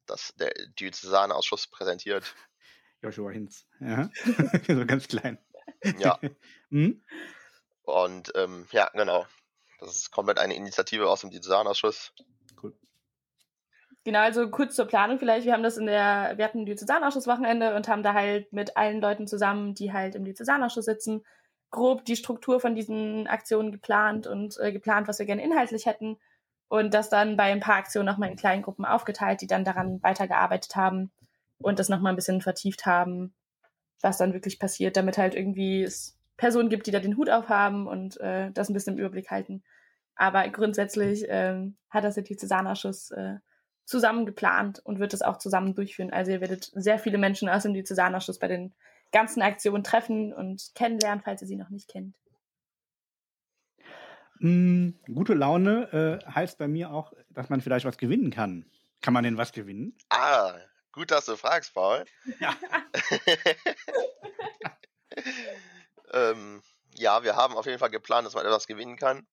dass 0.07 0.35
der 0.37 0.53
Diözesanausschuss 0.79 1.67
präsentiert. 1.67 2.35
Joshua 3.03 3.31
Hinz. 3.31 3.67
Ja. 3.81 4.11
so 4.67 4.87
ganz 4.87 5.09
klein. 5.09 5.39
Ja, 5.99 6.19
Hm? 6.71 7.03
und 7.83 8.33
ähm, 8.35 8.67
ja, 8.73 8.91
genau. 8.95 9.27
Das 9.81 9.97
ist 9.97 10.11
komplett 10.11 10.39
eine 10.39 10.57
Initiative 10.57 11.09
aus 11.09 11.21
dem 11.21 11.31
Diözesanausschuss. 11.31 12.13
Cool. 12.63 12.75
Genau, 14.05 14.21
also 14.21 14.51
kurz 14.51 14.75
zur 14.75 14.87
Planung 14.87 15.19
vielleicht. 15.19 15.45
Wir 15.45 15.53
haben 15.53 15.63
das 15.63 15.77
in 15.77 15.87
der, 15.87 16.35
wir 16.37 16.45
hatten 16.45 16.61
ein 16.61 16.67
Diözesanausschusswochenende 16.67 17.75
und 17.77 17.89
haben 17.89 18.03
da 18.03 18.15
halt 18.15 18.53
mit 18.53 18.77
allen 18.77 19.01
Leuten 19.01 19.27
zusammen, 19.27 19.75
die 19.75 19.93
halt 19.93 20.15
im 20.15 20.25
Diözesanausschuss 20.25 20.87
sitzen, 20.87 21.25
grob 21.71 22.05
die 22.05 22.17
Struktur 22.17 22.61
von 22.61 22.75
diesen 22.75 23.27
Aktionen 23.27 23.73
geplant 23.73 24.27
und 24.27 24.59
äh, 24.59 24.73
geplant, 24.73 25.07
was 25.07 25.19
wir 25.19 25.27
gerne 25.27 25.43
inhaltlich 25.43 25.87
hätten. 25.87 26.19
Und 26.69 26.95
das 26.95 27.09
dann 27.09 27.37
bei 27.37 27.45
ein 27.45 27.61
paar 27.61 27.77
Aktionen 27.77 28.07
nochmal 28.07 28.31
in 28.31 28.37
kleinen 28.37 28.63
Gruppen 28.63 28.85
aufgeteilt, 28.85 29.41
die 29.41 29.47
dann 29.47 29.65
daran 29.65 30.03
weitergearbeitet 30.03 30.77
haben 30.77 31.13
und 31.59 31.79
das 31.79 31.89
nochmal 31.89 32.13
ein 32.13 32.17
bisschen 32.17 32.41
vertieft 32.41 32.87
haben, 32.87 33.35
was 34.01 34.19
dann 34.19 34.33
wirklich 34.33 34.59
passiert, 34.59 34.97
damit 34.97 35.19
halt 35.19 35.35
irgendwie 35.35 35.83
es 35.83 36.19
Personen 36.37 36.69
gibt, 36.69 36.87
die 36.87 36.91
da 36.91 37.01
den 37.01 37.17
Hut 37.17 37.31
aufhaben 37.31 37.87
und 37.87 38.21
äh, 38.21 38.51
das 38.51 38.69
ein 38.69 38.75
bisschen 38.75 38.95
im 38.95 39.01
Überblick 39.01 39.31
halten. 39.31 39.63
Aber 40.17 40.49
grundsätzlich 40.49 41.25
ähm, 41.29 41.77
hat 41.91 42.05
das 42.05 42.15
der 42.15 42.25
Diözesanausschuss 42.25 43.11
äh, 43.13 43.37
zusammen 43.85 44.27
geplant 44.27 44.81
und 44.85 44.99
wird 44.99 45.13
das 45.13 45.23
auch 45.23 45.39
zusammen 45.39 45.75
durchführen. 45.75 46.13
Also 46.13 46.33
ihr 46.33 46.41
werdet 46.41 46.71
sehr 46.75 46.99
viele 46.99 47.19
Menschen 47.19 47.49
aus 47.49 47.65
dem 47.65 47.75
Diözesanausschuss 47.75 48.39
bei 48.39 48.49
den 48.49 48.73
ganzen 49.13 49.43
Aktionen 49.43 49.85
treffen 49.85 50.33
und 50.33 50.73
kennenlernen, 50.75 51.23
falls 51.25 51.43
ihr 51.43 51.49
sie 51.49 51.57
noch 51.57 51.71
nicht 51.71 51.89
kennt. 51.89 52.15
Hm, 54.41 54.99
gute 55.13 55.35
Laune 55.35 56.21
äh, 56.25 56.31
heißt 56.31 56.59
bei 56.59 56.69
mir 56.69 56.91
auch, 56.91 57.13
dass 57.31 57.49
man 57.49 57.61
vielleicht 57.61 57.87
was 57.87 57.99
gewinnen 57.99 58.31
kann. 58.31 58.71
Kann 59.01 59.15
man 59.15 59.25
denn 59.25 59.37
was 59.37 59.53
gewinnen? 59.53 59.97
Ah, 60.11 60.55
gut, 60.93 61.11
dass 61.11 61.27
du 61.27 61.37
fragst, 61.37 61.75
Paul. 61.75 62.05
Ja. 62.41 62.57
ähm, 66.13 66.63
ja, 66.97 67.23
wir 67.23 67.37
haben 67.37 67.55
auf 67.55 67.67
jeden 67.67 67.79
Fall 67.79 67.91
geplant, 67.91 68.27
dass 68.27 68.35
man 68.35 68.47
etwas 68.47 68.67
gewinnen 68.67 68.97
kann. 68.97 69.27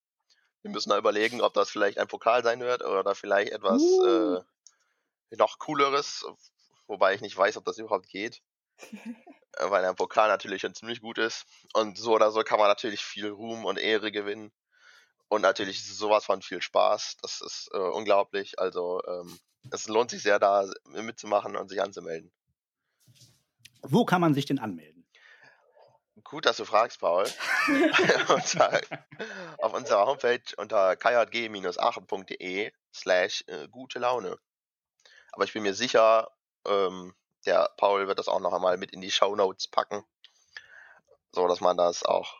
Wir 0.61 0.71
müssen 0.71 0.89
da 0.89 0.97
überlegen, 0.97 1.41
ob 1.41 1.53
das 1.53 1.71
vielleicht 1.71 1.97
ein 1.97 2.07
Pokal 2.07 2.43
sein 2.43 2.59
wird 2.59 2.83
oder 2.83 3.15
vielleicht 3.15 3.51
etwas 3.51 3.81
Uh. 3.81 4.41
äh, 5.29 5.37
noch 5.37 5.59
cooleres, 5.59 6.25
wobei 6.87 7.15
ich 7.15 7.21
nicht 7.21 7.37
weiß, 7.37 7.57
ob 7.57 7.65
das 7.65 7.77
überhaupt 7.77 8.09
geht. 8.09 8.41
Weil 9.59 9.85
ein 9.85 9.95
Pokal 9.95 10.29
natürlich 10.29 10.61
schon 10.61 10.75
ziemlich 10.75 11.01
gut 11.01 11.17
ist. 11.17 11.45
Und 11.73 11.97
so 11.97 12.13
oder 12.13 12.31
so 12.31 12.41
kann 12.41 12.59
man 12.59 12.67
natürlich 12.67 13.03
viel 13.03 13.29
Ruhm 13.29 13.65
und 13.65 13.77
Ehre 13.77 14.11
gewinnen. 14.11 14.51
Und 15.31 15.43
natürlich 15.43 15.77
ist 15.77 15.89
es 15.89 15.97
sowas 15.97 16.25
von 16.25 16.41
viel 16.41 16.61
Spaß. 16.61 17.15
Das 17.21 17.39
ist 17.39 17.69
äh, 17.73 17.77
unglaublich. 17.77 18.59
Also 18.59 19.01
ähm, 19.07 19.39
es 19.71 19.87
lohnt 19.87 20.09
sich 20.11 20.23
sehr, 20.23 20.39
da 20.39 20.69
mitzumachen 20.87 21.55
und 21.55 21.69
sich 21.69 21.81
anzumelden. 21.81 22.33
Wo 23.81 24.03
kann 24.03 24.19
man 24.19 24.33
sich 24.33 24.45
denn 24.45 24.59
anmelden? 24.59 25.07
Gut, 26.25 26.45
dass 26.45 26.57
du 26.57 26.65
fragst, 26.65 26.99
Paul. 26.99 27.23
auf 29.59 29.73
unserer 29.73 30.05
Homepage 30.05 30.43
unter 30.57 30.97
kjg-aachen.de 30.97 32.73
slash 32.93 33.45
äh, 33.47 33.69
gute 33.69 33.99
Laune. 33.99 34.37
Aber 35.31 35.45
ich 35.45 35.53
bin 35.53 35.63
mir 35.63 35.73
sicher, 35.73 36.29
ähm, 36.67 37.15
der 37.45 37.71
Paul 37.77 38.09
wird 38.09 38.19
das 38.19 38.27
auch 38.27 38.41
noch 38.41 38.51
einmal 38.51 38.75
mit 38.75 38.91
in 38.91 38.99
die 38.99 39.11
Show 39.11 39.33
Notes 39.37 39.69
packen, 39.69 40.03
so 41.31 41.47
dass 41.47 41.61
man 41.61 41.77
das 41.77 42.03
auch 42.03 42.35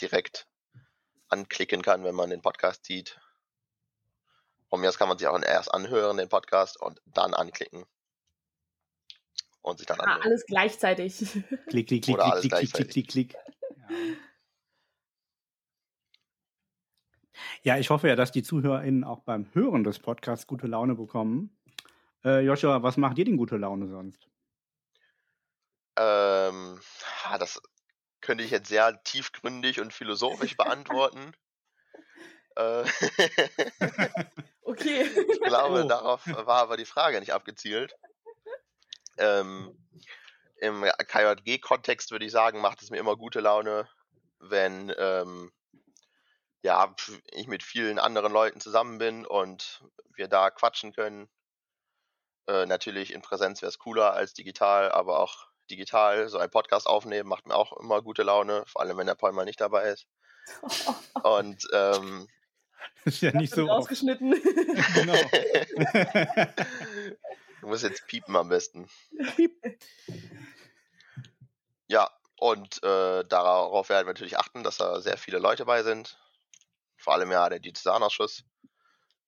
direkt 0.00 0.46
anklicken 1.32 1.82
kann, 1.82 2.04
wenn 2.04 2.14
man 2.14 2.30
den 2.30 2.42
Podcast 2.42 2.84
sieht. 2.84 3.20
Von 4.68 4.80
mir 4.80 4.88
aus 4.88 4.98
kann 4.98 5.08
man 5.08 5.18
sich 5.18 5.26
auch 5.28 5.40
erst 5.42 5.72
anhören, 5.72 6.16
den 6.16 6.28
Podcast, 6.28 6.80
und 6.80 7.00
dann 7.06 7.34
anklicken. 7.34 7.84
Und 9.60 9.78
sich 9.78 9.86
dann 9.86 10.00
Ah, 10.00 10.04
anmelden. 10.04 10.24
alles 10.24 10.46
gleichzeitig. 10.46 11.14
Klick, 11.68 11.88
klick, 11.88 12.04
klick, 12.04 12.18
klick, 12.18 12.40
klick, 12.40 12.52
klick, 12.52 12.72
klick, 12.72 12.90
klick, 12.90 13.08
klick. 13.08 13.34
Ja. 13.34 14.14
ja, 17.62 17.78
ich 17.78 17.90
hoffe 17.90 18.08
ja, 18.08 18.16
dass 18.16 18.32
die 18.32 18.42
ZuhörerInnen 18.42 19.04
auch 19.04 19.20
beim 19.20 19.52
Hören 19.54 19.84
des 19.84 19.98
Podcasts 19.98 20.46
gute 20.46 20.66
Laune 20.66 20.94
bekommen. 20.94 21.56
Äh, 22.24 22.40
Joshua, 22.40 22.82
was 22.82 22.96
macht 22.96 23.18
dir 23.18 23.24
denn 23.24 23.36
gute 23.36 23.56
Laune 23.56 23.88
sonst? 23.88 24.28
Ähm, 25.96 26.80
ah, 27.24 27.38
das 27.38 27.60
könnte 28.22 28.44
ich 28.44 28.50
jetzt 28.50 28.68
sehr 28.68 29.02
tiefgründig 29.04 29.80
und 29.80 29.92
philosophisch 29.92 30.56
beantworten. 30.56 31.32
Äh, 32.56 32.84
Okay. 34.72 35.02
ich 35.32 35.40
glaube, 35.40 35.82
Oh. 35.84 35.88
darauf 35.88 36.26
war 36.26 36.62
aber 36.62 36.76
die 36.76 36.86
Frage 36.86 37.20
nicht 37.20 37.32
abgezielt. 37.32 37.94
Ähm, 39.18 39.76
Im 40.56 40.82
KJG-Kontext 40.82 42.10
würde 42.10 42.24
ich 42.24 42.32
sagen, 42.32 42.60
macht 42.60 42.82
es 42.82 42.90
mir 42.90 42.98
immer 42.98 43.16
gute 43.16 43.40
Laune, 43.40 43.88
wenn 44.38 44.92
ähm, 44.96 45.52
ja, 46.62 46.94
ich 47.32 47.48
mit 47.48 47.62
vielen 47.62 47.98
anderen 47.98 48.32
Leuten 48.32 48.60
zusammen 48.60 48.98
bin 48.98 49.26
und 49.26 49.84
wir 50.14 50.28
da 50.28 50.50
quatschen 50.50 50.92
können. 50.92 51.28
Äh, 52.46 52.66
natürlich 52.66 53.12
in 53.12 53.22
Präsenz 53.22 53.60
wäre 53.60 53.70
es 53.70 53.78
cooler 53.78 54.14
als 54.14 54.34
digital, 54.34 54.90
aber 54.90 55.18
auch 55.18 55.48
digital 55.72 56.28
so 56.28 56.38
ein 56.38 56.50
Podcast 56.50 56.86
aufnehmen 56.86 57.28
macht 57.28 57.46
mir 57.46 57.54
auch 57.54 57.72
immer 57.78 58.02
gute 58.02 58.22
Laune, 58.22 58.64
vor 58.66 58.82
allem 58.82 58.98
wenn 58.98 59.06
der 59.06 59.14
Paul 59.14 59.32
mal 59.32 59.44
nicht 59.44 59.60
dabei 59.60 59.88
ist. 59.90 60.06
Und 61.22 61.66
ähm, 61.72 62.28
ist 63.04 63.22
ja 63.22 63.32
nicht 63.32 63.54
so. 63.54 63.68
ausgeschnitten. 63.68 64.34
Genau. 64.94 65.14
du 67.60 67.66
musst 67.66 67.84
jetzt 67.84 68.06
piepen 68.06 68.36
am 68.36 68.48
besten. 68.48 68.88
Piep. 69.36 69.52
Ja, 71.88 72.10
und 72.38 72.82
äh, 72.82 73.24
darauf 73.24 73.88
werden 73.88 74.06
wir 74.06 74.12
natürlich 74.12 74.38
achten, 74.38 74.62
dass 74.62 74.76
da 74.78 75.00
sehr 75.00 75.16
viele 75.16 75.38
Leute 75.38 75.64
bei 75.64 75.82
sind. 75.82 76.18
Vor 76.96 77.14
allem 77.14 77.30
ja 77.30 77.48
der 77.48 77.60
Diözesanausschuss. 77.60 78.44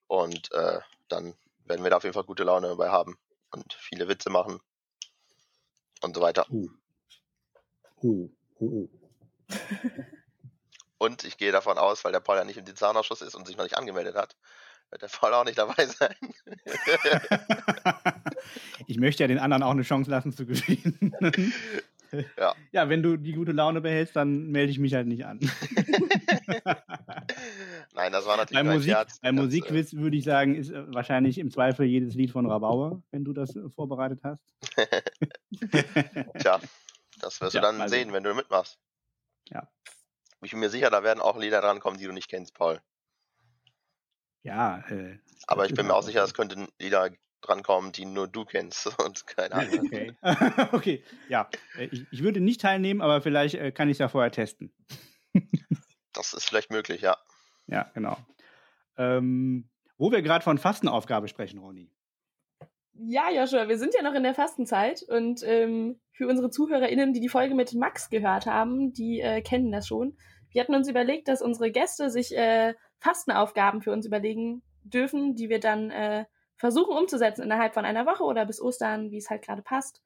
Und 0.06 0.52
äh, 0.52 0.80
dann 1.08 1.34
werden 1.64 1.82
wir 1.82 1.90
da 1.90 1.96
auf 1.96 2.04
jeden 2.04 2.14
Fall 2.14 2.24
gute 2.24 2.44
Laune 2.44 2.68
dabei 2.68 2.90
haben 2.90 3.18
und 3.50 3.74
viele 3.74 4.08
Witze 4.08 4.30
machen 4.30 4.60
und 6.04 6.14
so 6.14 6.23
weiter. 6.23 6.46
Oh, 6.50 6.68
oh, 8.02 8.28
oh. 8.61 8.88
Und 10.99 11.25
ich 11.25 11.37
gehe 11.37 11.52
davon 11.52 11.78
aus, 11.78 12.04
weil 12.04 12.12
der 12.12 12.20
Paul 12.20 12.37
ja 12.37 12.44
nicht 12.44 12.56
im 12.56 12.64
Diözesanausschuss 12.64 13.23
ist 13.23 13.34
und 13.34 13.46
sich 13.46 13.56
noch 13.56 13.64
nicht 13.64 13.76
angemeldet 13.76 14.14
hat, 14.14 14.37
wird 14.90 15.02
der 15.02 15.08
Paul 15.08 15.34
auch 15.34 15.44
nicht 15.44 15.58
dabei 15.58 15.87
sein. 15.87 16.14
ich 18.87 18.99
möchte 18.99 19.25
ja 19.25 19.28
den 19.28 19.38
anderen 19.38 19.62
auch 19.62 19.73
eine 19.73 19.82
Chance 19.82 20.11
lassen 20.11 20.32
zu 20.32 20.46
gewinnen. 20.46 21.52
Ja. 22.38 22.54
Ja, 22.70 22.88
wenn 22.88 23.02
du 23.02 23.16
die 23.16 23.32
gute 23.32 23.50
Laune 23.50 23.80
behältst, 23.80 24.14
dann 24.14 24.52
melde 24.52 24.70
ich 24.70 24.78
mich 24.78 24.94
halt 24.94 25.08
nicht 25.08 25.26
an. 25.26 25.40
Nein, 28.04 28.12
das 28.12 28.26
war 28.26 28.37
natürlich 28.37 28.62
Bei 28.66 28.70
Musik, 28.75 28.92
Scherz. 28.92 29.18
bei 29.20 29.30
Das, 29.30 29.38
äh, 29.38 29.42
Musikquiz 29.42 29.94
würde 29.94 30.16
ich 30.18 30.25
sagen, 30.25 30.54
ist 30.56 30.68
äh, 30.70 30.92
wahrscheinlich 30.94 31.38
im 31.38 31.50
Zweifel 31.50 31.87
jedes 31.87 32.14
Lied 32.14 32.30
von 32.30 32.44
Rabauer, 32.44 33.02
wenn 33.12 33.25
du 33.25 33.32
das 33.32 33.56
äh, 33.56 33.70
vorbereitet 33.75 34.20
hast. 34.23 34.44
Tja, 36.38 36.61
das 37.20 37.40
wirst 37.40 37.54
Ja, 37.54 37.61
du 37.62 37.66
dann 37.66 37.80
also- 37.80 37.94
sehen, 37.94 38.12
wenn 38.12 38.23
du 38.23 38.34
mitmachst. 38.34 38.78
Ja. 39.49 39.66
Ich 40.42 40.50
bin 40.50 40.61
mir 40.61 40.68
sicher, 40.68 40.90
da 40.90 41.02
werden 41.02 41.20
auch 41.23 41.38
Lieder 41.38 41.62
drankommen, 41.62 41.99
die 41.99 42.04
du 42.04 42.12
nicht 42.12 42.28
kennst, 42.28 42.52
Paul. 42.52 42.78
ja, 44.42 44.84
äh, 44.90 45.18
Aber 45.46 45.64
ich 45.64 45.73
bin 45.73 45.87
mir 45.87 45.94
auch 45.94 46.02
sicher, 46.02 46.23
es 46.25 46.34
könnten 46.34 46.68
Lieder 46.78 47.08
drankommen, 47.40 47.92
die 47.92 48.04
nur 48.04 48.28
du 48.28 48.44
kennst 48.44 48.87
und 49.00 49.26
keine 49.26 49.54
Ahnung. 49.54 49.80
okay. 49.87 50.14
okay, 50.73 51.04
ja. 51.30 51.49
Äh, 51.78 51.87
Ich, 51.87 52.04
ich 52.11 52.23
würde 52.23 52.40
nicht 52.40 52.61
teilnehmen, 52.61 53.00
aber 53.00 53.23
vielleicht 53.23 53.75
kann 53.75 53.88
ich 53.88 53.94
es 53.94 53.99
ja 54.00 54.08
vorher 54.08 54.30
testen. 54.30 54.75
Das 56.12 56.34
ist 56.34 56.44
vielleicht 56.44 56.70
möglich, 56.70 57.00
ja. 57.00 57.16
Ja, 57.66 57.90
genau. 57.94 58.16
Ähm, 58.97 59.68
wo 59.97 60.11
wir 60.11 60.23
gerade 60.23 60.44
von 60.44 60.59
Fastenaufgabe 60.59 61.28
sprechen, 61.28 61.59
Ronny. 61.59 61.90
Ja, 62.94 63.30
Joshua, 63.30 63.68
wir 63.68 63.78
sind 63.78 63.94
ja 63.94 64.02
noch 64.02 64.14
in 64.14 64.23
der 64.23 64.35
Fastenzeit 64.35 65.02
und 65.02 65.42
ähm, 65.44 66.00
für 66.12 66.28
unsere 66.28 66.50
ZuhörerInnen, 66.50 67.12
die 67.12 67.21
die 67.21 67.28
Folge 67.28 67.54
mit 67.54 67.75
Max 67.75 68.09
gehört 68.09 68.47
haben, 68.47 68.92
die 68.92 69.21
äh, 69.21 69.40
kennen 69.42 69.73
das 69.73 69.88
schon. 69.88 70.16
Wir 70.50 70.62
hatten 70.62 70.75
uns 70.76 70.88
überlegt, 70.88 71.26
dass 71.26 71.42
unsere 71.42 71.73
Gäste 71.73 72.11
sich 72.11 72.37
äh, 72.37 72.75
Fastenaufgaben 73.00 73.83
für 73.83 73.90
uns 73.90 74.06
überlegen 74.06 74.62
dürfen, 74.85 75.35
die 75.35 75.49
wir 75.49 75.59
dann 75.59 75.90
äh, 75.90 76.25
versuchen 76.56 76.97
umzusetzen 76.97 77.42
innerhalb 77.42 77.75
von 77.75 77.85
einer 77.85 78.06
Woche 78.06 78.23
oder 78.23 78.47
bis 78.47 78.61
Ostern, 78.61 79.11
wie 79.11 79.18
es 79.18 79.28
halt 79.28 79.42
gerade 79.42 79.62
passt. 79.62 80.00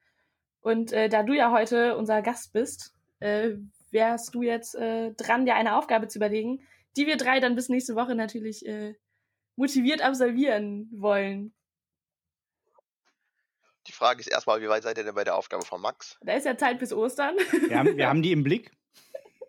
Und 0.61 0.93
äh, 0.93 1.11
da 1.11 1.23
du 1.23 1.35
ja 1.35 1.53
heute 1.53 1.97
unser 1.97 2.23
Gast 2.23 2.55
bist, 2.55 2.95
äh, 3.21 3.51
wärst 3.91 4.35
du 4.35 4.43
jetzt 4.43 4.75
äh, 4.75 5.13
dran, 5.13 5.45
dir 5.45 5.55
eine 5.55 5.77
Aufgabe 5.77 6.09
zu 6.09 6.19
überlegen, 6.19 6.61
die 6.97 7.07
wir 7.07 7.17
drei 7.17 7.41
dann 7.41 7.55
bis 7.55 7.69
nächste 7.69 7.95
Woche 7.95 8.15
natürlich 8.15 8.67
äh, 8.67 8.95
motiviert 9.57 10.03
absolvieren 10.03 10.89
wollen. 10.93 11.55
Die 13.87 13.93
Frage 13.93 14.21
ist 14.21 14.27
erstmal, 14.27 14.61
wie 14.61 14.69
weit 14.69 14.83
seid 14.83 14.99
ihr 14.99 15.05
denn 15.05 15.15
bei 15.15 15.25
der 15.25 15.37
Aufgabe 15.37 15.65
von 15.65 15.81
Max? 15.81 16.19
Da 16.21 16.35
ist 16.35 16.45
ja 16.45 16.57
Zeit 16.57 16.79
bis 16.79 16.93
Ostern. 16.93 17.37
Wir 17.69 17.79
haben, 17.79 17.97
wir 17.97 18.09
haben 18.09 18.23
die 18.23 18.33
im 18.33 18.45
Blick. 18.45 18.71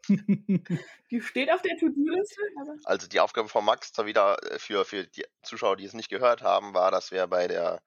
die 0.10 1.22
steht 1.22 1.52
auf 1.52 1.62
der 1.62 1.78
To-Do-Liste. 1.78 2.42
Also 2.86 3.08
die 3.08 3.20
Aufgabe 3.20 3.50
von 3.50 3.66
Max 3.66 3.92
zwar 3.92 4.06
wieder 4.06 4.38
äh, 4.52 4.58
für, 4.58 4.86
für 4.86 5.06
die 5.06 5.26
Zuschauer, 5.44 5.76
die 5.76 5.86
es 5.86 5.94
nicht 5.94 6.10
gehört 6.10 6.42
haben, 6.42 6.74
war, 6.74 6.90
dass 6.90 7.12
wir 7.12 7.28
bei 7.28 7.48
der 7.48 7.82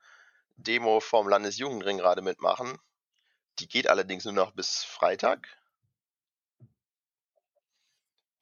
Demo 0.57 1.01
vom 1.01 1.29
Landesjugendring 1.29 1.99
gerade 1.99 2.23
mitmachen. 2.23 2.79
Die 3.59 3.69
geht 3.69 3.89
allerdings 3.89 4.25
nur 4.25 4.35
noch 4.35 4.53
bis 4.53 4.85
Freitag. 4.85 5.49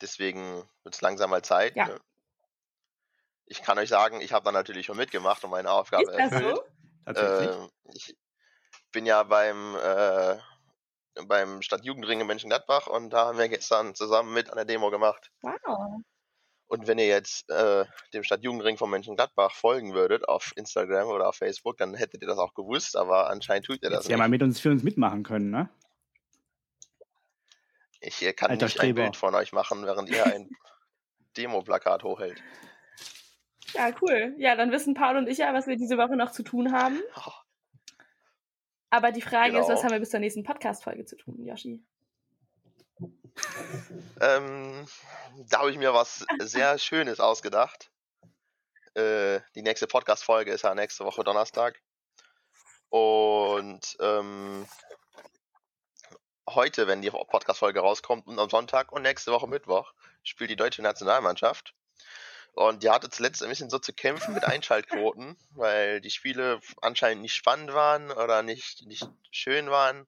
Deswegen 0.00 0.62
wird 0.82 0.94
es 0.94 1.00
langsam 1.00 1.30
mal 1.30 1.42
Zeit. 1.42 1.76
Ja. 1.76 1.86
Ne? 1.88 2.00
Ich 3.46 3.62
kann 3.62 3.78
euch 3.78 3.88
sagen, 3.88 4.20
ich 4.20 4.32
habe 4.32 4.44
da 4.44 4.52
natürlich 4.52 4.86
schon 4.86 4.96
mitgemacht 4.96 5.42
und 5.44 5.50
meine 5.50 5.70
Aufgabe 5.70 6.04
Ist 6.04 6.18
das 6.18 6.32
erfüllt. 6.32 6.56
so? 6.56 7.12
Äh, 7.12 7.68
ich 7.94 8.16
bin 8.92 9.06
ja 9.06 9.22
beim, 9.24 9.74
äh, 9.76 10.36
beim 11.26 11.60
Stadtjugendring 11.62 12.20
in 12.20 12.26
Mönchengladbach 12.26 12.86
und 12.86 13.10
da 13.10 13.26
haben 13.26 13.38
wir 13.38 13.48
gestern 13.48 13.94
zusammen 13.94 14.32
mit 14.32 14.50
an 14.50 14.56
der 14.56 14.64
Demo 14.64 14.90
gemacht. 14.90 15.30
Wow. 15.42 16.00
Und 16.68 16.86
wenn 16.86 16.98
ihr 16.98 17.08
jetzt 17.08 17.50
äh, 17.50 17.84
dem 18.14 18.22
Stadtjugendring 18.22 18.76
von 18.76 18.88
Mönchengladbach 18.90 19.50
folgen 19.50 19.92
würdet 19.92 20.28
auf 20.28 20.52
Instagram 20.54 21.08
oder 21.08 21.28
auf 21.28 21.34
Facebook, 21.34 21.76
dann 21.78 21.94
hättet 21.94 22.22
ihr 22.22 22.28
das 22.28 22.38
auch 22.38 22.54
gewusst, 22.54 22.96
aber 22.96 23.28
anscheinend 23.28 23.66
tut 23.66 23.82
ihr 23.82 23.90
das 23.90 24.04
Jetzt 24.04 24.10
ja 24.10 24.16
nicht. 24.16 24.18
mal 24.20 24.28
mit 24.28 24.42
uns 24.44 24.60
für 24.60 24.70
uns 24.70 24.84
mitmachen 24.84 25.24
können, 25.24 25.50
ne? 25.50 25.68
Ich 28.00 28.20
kann 28.36 28.50
Alter 28.50 28.64
nicht 28.66 28.76
ein 28.76 28.80
Streber. 28.80 29.02
Bild 29.02 29.16
von 29.16 29.34
euch 29.34 29.52
machen, 29.52 29.84
während 29.84 30.08
ihr 30.08 30.24
ein 30.26 30.48
Demo-Plakat 31.36 32.02
hochhält. 32.02 32.42
Ja, 33.74 33.90
cool. 34.02 34.34
Ja, 34.38 34.56
dann 34.56 34.72
wissen 34.72 34.94
Paul 34.94 35.16
und 35.16 35.28
ich 35.28 35.38
ja, 35.38 35.52
was 35.54 35.66
wir 35.66 35.76
diese 35.76 35.96
Woche 35.96 36.16
noch 36.16 36.32
zu 36.32 36.42
tun 36.42 36.72
haben. 36.72 37.00
Aber 38.90 39.12
die 39.12 39.22
Frage 39.22 39.58
ist, 39.58 39.66
Genau. 39.66 39.68
was 39.68 39.84
haben 39.84 39.92
wir 39.92 40.00
bis 40.00 40.10
zur 40.10 40.18
nächsten 40.20 40.42
Podcast-Folge 40.42 41.04
zu 41.04 41.16
tun, 41.16 41.44
Yoshi? 41.44 41.80
Ähm, 44.20 44.86
da 45.48 45.58
habe 45.60 45.70
ich 45.70 45.78
mir 45.78 45.94
was 45.94 46.24
sehr 46.40 46.76
Schönes 46.78 47.20
ausgedacht. 47.20 47.90
Äh, 48.94 49.40
die 49.54 49.62
nächste 49.62 49.86
Podcast-Folge 49.86 50.50
ist 50.52 50.62
ja 50.62 50.74
nächste 50.74 51.04
Woche 51.04 51.22
Donnerstag. 51.22 51.80
Und 52.88 53.96
ähm, 54.00 54.66
heute, 56.54 56.86
wenn 56.86 57.02
die 57.02 57.10
Podcast-Folge 57.10 57.80
rauskommt, 57.80 58.26
und 58.26 58.38
am 58.38 58.50
Sonntag 58.50 58.92
und 58.92 59.02
nächste 59.02 59.32
Woche 59.32 59.46
Mittwoch 59.46 59.92
spielt 60.22 60.50
die 60.50 60.56
deutsche 60.56 60.82
Nationalmannschaft. 60.82 61.74
Und 62.52 62.82
die 62.82 62.90
hatte 62.90 63.10
zuletzt 63.10 63.42
ein 63.42 63.48
bisschen 63.48 63.70
so 63.70 63.78
zu 63.78 63.92
kämpfen 63.92 64.34
mit 64.34 64.44
Einschaltquoten, 64.44 65.36
weil 65.54 66.00
die 66.00 66.10
Spiele 66.10 66.60
anscheinend 66.82 67.22
nicht 67.22 67.34
spannend 67.34 67.72
waren 67.72 68.10
oder 68.10 68.42
nicht, 68.42 68.86
nicht 68.86 69.08
schön 69.30 69.70
waren. 69.70 70.06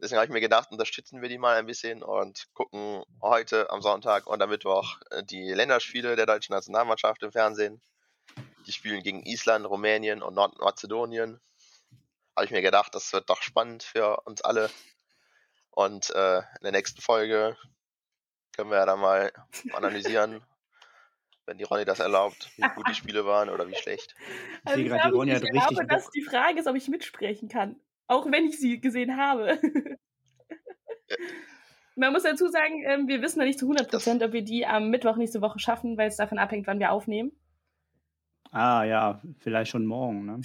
Deswegen 0.00 0.18
habe 0.18 0.26
ich 0.26 0.32
mir 0.32 0.40
gedacht, 0.40 0.70
unterstützen 0.70 1.22
wir 1.22 1.28
die 1.28 1.38
mal 1.38 1.56
ein 1.56 1.66
bisschen 1.66 2.04
und 2.04 2.46
gucken 2.54 3.02
heute 3.20 3.68
am 3.70 3.82
Sonntag 3.82 4.28
und 4.28 4.40
am 4.40 4.50
Mittwoch 4.50 5.00
äh, 5.10 5.24
die 5.24 5.50
Länderspiele 5.52 6.14
der 6.14 6.26
deutschen 6.26 6.52
Nationalmannschaft 6.52 7.22
im 7.24 7.32
Fernsehen. 7.32 7.80
Die 8.66 8.72
spielen 8.72 9.02
gegen 9.02 9.24
Island, 9.24 9.66
Rumänien 9.66 10.22
und 10.22 10.34
Nordmazedonien. 10.34 11.40
Habe 12.36 12.44
ich 12.44 12.52
mir 12.52 12.62
gedacht, 12.62 12.94
das 12.94 13.12
wird 13.12 13.28
doch 13.28 13.42
spannend 13.42 13.82
für 13.82 14.20
uns 14.24 14.42
alle. 14.42 14.70
Und 15.78 16.10
äh, 16.10 16.38
in 16.38 16.64
der 16.64 16.72
nächsten 16.72 17.00
Folge 17.00 17.56
können 18.56 18.68
wir 18.70 18.78
ja 18.78 18.86
dann 18.86 18.98
mal 18.98 19.30
analysieren, 19.74 20.42
wenn 21.46 21.56
die 21.56 21.62
Ronny 21.62 21.84
das 21.84 22.00
erlaubt, 22.00 22.50
wie 22.56 22.68
gut 22.74 22.88
die 22.88 22.96
Spiele 22.96 23.24
waren 23.24 23.48
oder 23.48 23.68
wie 23.68 23.76
schlecht. 23.76 24.16
Ich 24.66 24.72
sehe 24.72 24.88
gerade, 24.88 25.04
die 25.04 25.10
glaube, 25.10 25.32
hat 25.32 25.44
ich 25.44 25.50
glaube, 25.52 25.86
dass 25.86 26.10
die 26.10 26.22
Frage 26.22 26.58
ist, 26.58 26.66
ob 26.66 26.74
ich 26.74 26.88
mitsprechen 26.88 27.48
kann. 27.48 27.76
Auch 28.08 28.26
wenn 28.26 28.46
ich 28.46 28.58
sie 28.58 28.80
gesehen 28.80 29.16
habe. 29.16 29.56
Man 31.94 32.12
muss 32.12 32.24
dazu 32.24 32.48
sagen, 32.48 32.82
ähm, 32.84 33.06
wir 33.06 33.22
wissen 33.22 33.38
noch 33.38 33.46
nicht 33.46 33.60
zu 33.60 33.66
100 33.66 33.88
Prozent, 33.88 34.20
ob 34.24 34.32
wir 34.32 34.42
die 34.42 34.66
am 34.66 34.90
Mittwoch 34.90 35.14
nächste 35.14 35.40
Woche 35.42 35.60
schaffen, 35.60 35.96
weil 35.96 36.08
es 36.08 36.16
davon 36.16 36.40
abhängt, 36.40 36.66
wann 36.66 36.80
wir 36.80 36.90
aufnehmen. 36.90 37.30
Ah 38.50 38.82
ja, 38.82 39.22
vielleicht 39.38 39.70
schon 39.70 39.86
morgen, 39.86 40.26
ne? 40.26 40.40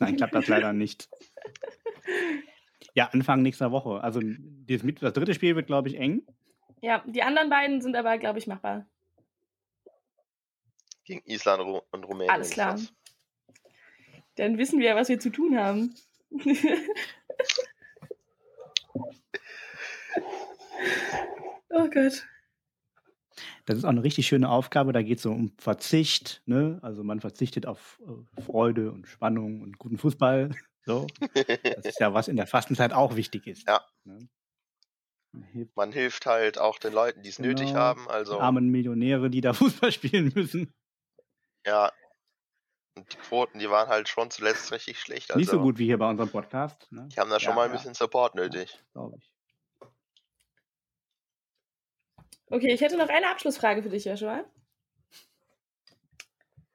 Nein, 0.00 0.16
klappt 0.16 0.34
das 0.34 0.48
leider 0.48 0.72
nicht. 0.72 1.08
Ja, 2.94 3.10
Anfang 3.12 3.42
nächster 3.42 3.70
Woche. 3.70 4.02
Also 4.02 4.20
das, 4.22 4.82
dritte 5.12 5.34
Spiel 5.34 5.56
wird, 5.56 5.66
glaube 5.66 5.88
ich, 5.88 5.96
eng. 5.96 6.22
Ja, 6.82 7.02
die 7.06 7.22
anderen 7.22 7.50
beiden 7.50 7.80
sind 7.80 7.96
aber, 7.96 8.18
glaube 8.18 8.38
ich, 8.38 8.46
machbar. 8.46 8.86
Gegen 11.04 11.22
Island 11.24 11.62
Ru- 11.62 11.82
und 11.90 12.04
Rumänien. 12.04 12.30
Alles 12.30 12.50
klar. 12.50 12.78
Dann 14.36 14.58
wissen 14.58 14.78
wir, 14.80 14.94
was 14.96 15.08
wir 15.08 15.18
zu 15.18 15.30
tun 15.30 15.58
haben. 15.58 15.94
oh 21.70 21.88
Gott. 21.92 22.26
Das 23.66 23.78
ist 23.78 23.84
auch 23.84 23.90
eine 23.90 24.02
richtig 24.02 24.26
schöne 24.26 24.48
Aufgabe. 24.48 24.92
Da 24.92 25.02
geht 25.02 25.18
es 25.18 25.22
so 25.22 25.30
um 25.32 25.52
Verzicht. 25.58 26.42
Ne? 26.46 26.78
Also 26.82 27.04
man 27.04 27.20
verzichtet 27.20 27.66
auf 27.66 28.00
äh, 28.06 28.40
Freude 28.42 28.90
und 28.92 29.06
Spannung 29.06 29.60
und 29.60 29.78
guten 29.78 29.98
Fußball. 29.98 30.50
So. 30.90 31.06
Das 31.34 31.84
ist 31.84 32.00
ja 32.00 32.12
was 32.14 32.28
in 32.28 32.36
der 32.36 32.46
Fastenzeit 32.46 32.92
auch 32.92 33.16
wichtig 33.16 33.46
ist. 33.46 33.66
Ja. 33.68 33.84
Ne? 34.04 34.28
Man 35.32 35.42
hilft 35.44 35.76
Man 35.76 35.92
hilft 35.92 36.26
halt 36.26 36.58
auch 36.58 36.78
den 36.78 36.92
Leuten, 36.92 37.22
die 37.22 37.28
es 37.28 37.38
nötig 37.38 37.68
Genau. 37.68 37.78
haben. 37.80 38.08
Also, 38.08 38.40
armen 38.40 38.68
Millionäre, 38.68 39.30
die 39.30 39.40
da 39.40 39.52
Fußball 39.82 39.92
spielen 39.92 40.32
müssen. 40.34 40.72
ja. 41.66 41.92
Und 42.98 43.12
die 43.12 43.16
Quoten, 43.18 43.60
die 43.60 43.70
waren 43.70 43.88
halt 43.88 44.08
schon 44.08 44.32
zuletzt 44.32 44.72
richtig 44.72 44.98
schlecht. 44.98 45.30
Also, 45.30 45.38
Nicht 45.38 45.48
so 45.50 45.60
gut 45.60 45.78
wie 45.78 45.84
hier 45.84 45.96
bei 45.98 46.10
unserem 46.10 46.28
Podcast. 46.28 46.90
Ne? 46.90 47.08
Die 47.14 47.20
haben 47.20 47.30
da 47.30 47.38
schon 47.38 47.50
Ja, 47.50 47.54
mal 47.56 47.62
ein 47.66 47.70
ja. 47.70 47.76
bisschen 47.76 47.94
Support 47.94 48.34
nötig. 48.34 48.82
Glaube 48.92 49.16
ich. 49.16 49.32
Okay, 52.48 52.72
ich 52.74 52.80
hätte 52.80 52.96
noch 52.98 53.08
eine 53.08 53.30
Abschlussfrage 53.30 53.82
für 53.84 53.88
dich, 53.90 54.04
Joshua. 54.06 54.44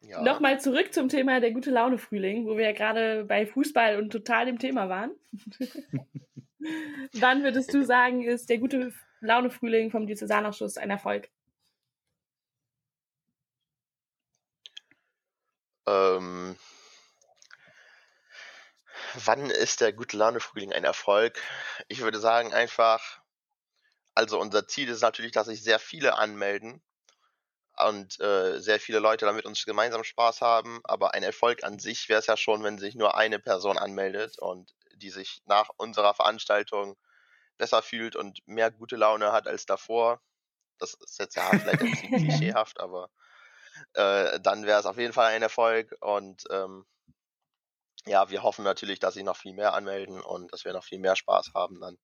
Ja. 0.08 0.22
Nochmal 0.22 0.60
zurück 0.60 0.94
zum 0.94 1.10
Thema 1.10 1.39
der 1.39 1.52
gute 1.52 1.72
Laune 1.72 1.98
Frühling, 1.98 2.46
wo 2.46 2.58
wir 2.58 2.65
ja 2.65 2.72
gerade 2.74 3.26
bei 3.26 3.48
Fußball 3.48 3.98
und 3.98 4.12
total 4.12 4.46
dem 4.46 4.60
Thema 4.60 4.88
waren. 4.88 5.12
Wann 7.13 7.44
würdest 7.44 7.74
du 7.74 7.84
sagen, 7.84 8.24
ist 8.24 8.50
der 8.50 8.58
gute 8.58 8.94
Laune 9.20 9.50
Frühling 9.50 9.91
vom 9.91 10.08
Diözesanausschuss 10.08 10.78
ein 10.78 10.89
Erfolg? 10.89 11.30
Ähm, 15.88 16.58
wann 19.13 19.50
ist 19.52 19.82
der 19.82 19.94
gute 19.94 20.18
Laune 20.18 20.39
Frühling 20.39 20.74
ein 20.74 20.84
Erfolg? 20.84 21.39
Ich 21.88 22.02
würde 22.02 22.20
sagen 22.20 22.54
einfach, 22.54 23.22
also 24.15 24.39
unser 24.39 24.68
Ziel 24.68 24.89
ist 24.89 25.02
natürlich, 25.02 25.32
dass 25.32 25.48
sich 25.48 25.63
sehr 25.63 25.78
viele 25.78 26.18
anmelden 26.18 26.82
und 27.77 28.19
äh, 28.19 28.59
sehr 28.59 28.79
viele 28.79 28.99
Leute 28.99 29.25
damit 29.25 29.45
uns 29.45 29.65
gemeinsam 29.65 30.03
Spaß 30.03 30.41
haben. 30.41 30.81
Aber 30.83 31.13
ein 31.13 31.23
Erfolg 31.23 31.63
an 31.63 31.79
sich 31.79 32.09
wäre 32.09 32.19
es 32.19 32.27
ja 32.27 32.38
schon, 32.38 32.63
wenn 32.63 32.77
sich 32.77 32.95
nur 32.95 33.15
eine 33.15 33.39
Person 33.39 33.77
anmeldet 33.77 34.39
und 34.39 34.73
die 34.95 35.09
sich 35.09 35.41
nach 35.45 35.69
unserer 35.77 36.13
Veranstaltung 36.13 36.97
besser 37.57 37.81
fühlt 37.81 38.15
und 38.15 38.39
mehr 38.47 38.71
gute 38.71 38.95
Laune 38.95 39.31
hat 39.31 39.47
als 39.47 39.65
davor. 39.65 40.21
Das 40.79 40.93
ist 40.93 41.19
jetzt 41.19 41.35
ja 41.35 41.49
vielleicht 41.49 41.81
ein 41.81 41.91
bisschen 41.91 42.17
klischeehaft, 42.17 42.79
aber 42.79 43.09
äh, 43.93 44.39
dann 44.39 44.65
wäre 44.65 44.79
es 44.79 44.85
auf 44.85 44.97
jeden 44.97 45.13
Fall 45.13 45.33
ein 45.33 45.41
Erfolg. 45.41 45.95
Und 46.01 46.43
ähm, 46.51 46.85
ja, 48.05 48.29
wir 48.29 48.43
hoffen 48.43 48.63
natürlich, 48.63 48.99
dass 48.99 49.15
sich 49.15 49.23
noch 49.23 49.38
viel 49.38 49.53
mehr 49.53 49.73
anmelden 49.73 50.21
und 50.21 50.51
dass 50.53 50.65
wir 50.65 50.73
noch 50.73 50.83
viel 50.83 50.99
mehr 50.99 51.15
Spaß 51.15 51.51
haben 51.53 51.79
dann. 51.79 51.97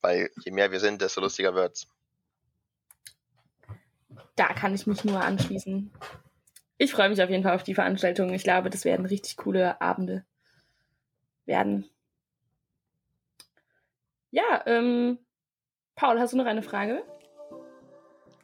Weil 0.00 0.30
je 0.44 0.52
mehr 0.52 0.70
wir 0.70 0.80
sind, 0.80 1.00
desto 1.00 1.20
lustiger 1.20 1.54
wird's. 1.54 1.86
Da 4.36 4.48
kann 4.52 4.74
ich 4.74 4.86
mich 4.86 5.04
nur 5.04 5.20
anschließen. 5.22 5.92
Ich 6.78 6.92
freue 6.92 7.08
mich 7.08 7.22
auf 7.22 7.30
jeden 7.30 7.42
Fall 7.42 7.54
auf 7.54 7.62
die 7.62 7.74
Veranstaltung. 7.74 8.32
Ich 8.34 8.42
glaube, 8.42 8.70
das 8.70 8.84
werden 8.84 9.06
richtig 9.06 9.36
coole 9.36 9.80
Abende 9.80 10.24
werden. 11.46 11.88
Ja, 14.30 14.62
ähm, 14.66 15.18
Paul, 15.94 16.18
hast 16.18 16.32
du 16.32 16.36
noch 16.36 16.46
eine 16.46 16.62
Frage? 16.62 17.04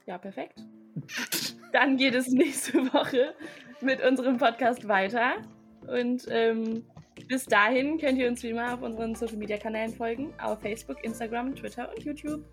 Ja, 0.06 0.18
perfekt. 0.18 0.60
Dann 1.72 1.96
geht 1.96 2.14
es 2.14 2.28
nächste 2.28 2.92
Woche 2.92 3.34
mit 3.80 4.02
unserem 4.02 4.38
Podcast 4.38 4.86
weiter. 4.86 5.34
Und 5.86 6.26
ähm, 6.28 6.84
bis 7.28 7.46
dahin 7.46 7.98
könnt 7.98 8.18
ihr 8.18 8.28
uns 8.28 8.42
wie 8.42 8.50
immer 8.50 8.74
auf 8.74 8.82
unseren 8.82 9.14
Social 9.14 9.36
Media 9.36 9.56
Kanälen 9.56 9.92
folgen: 9.92 10.32
auf 10.40 10.60
Facebook, 10.60 11.02
Instagram, 11.04 11.54
Twitter 11.54 11.90
und 11.90 12.02
YouTube. 12.02 12.44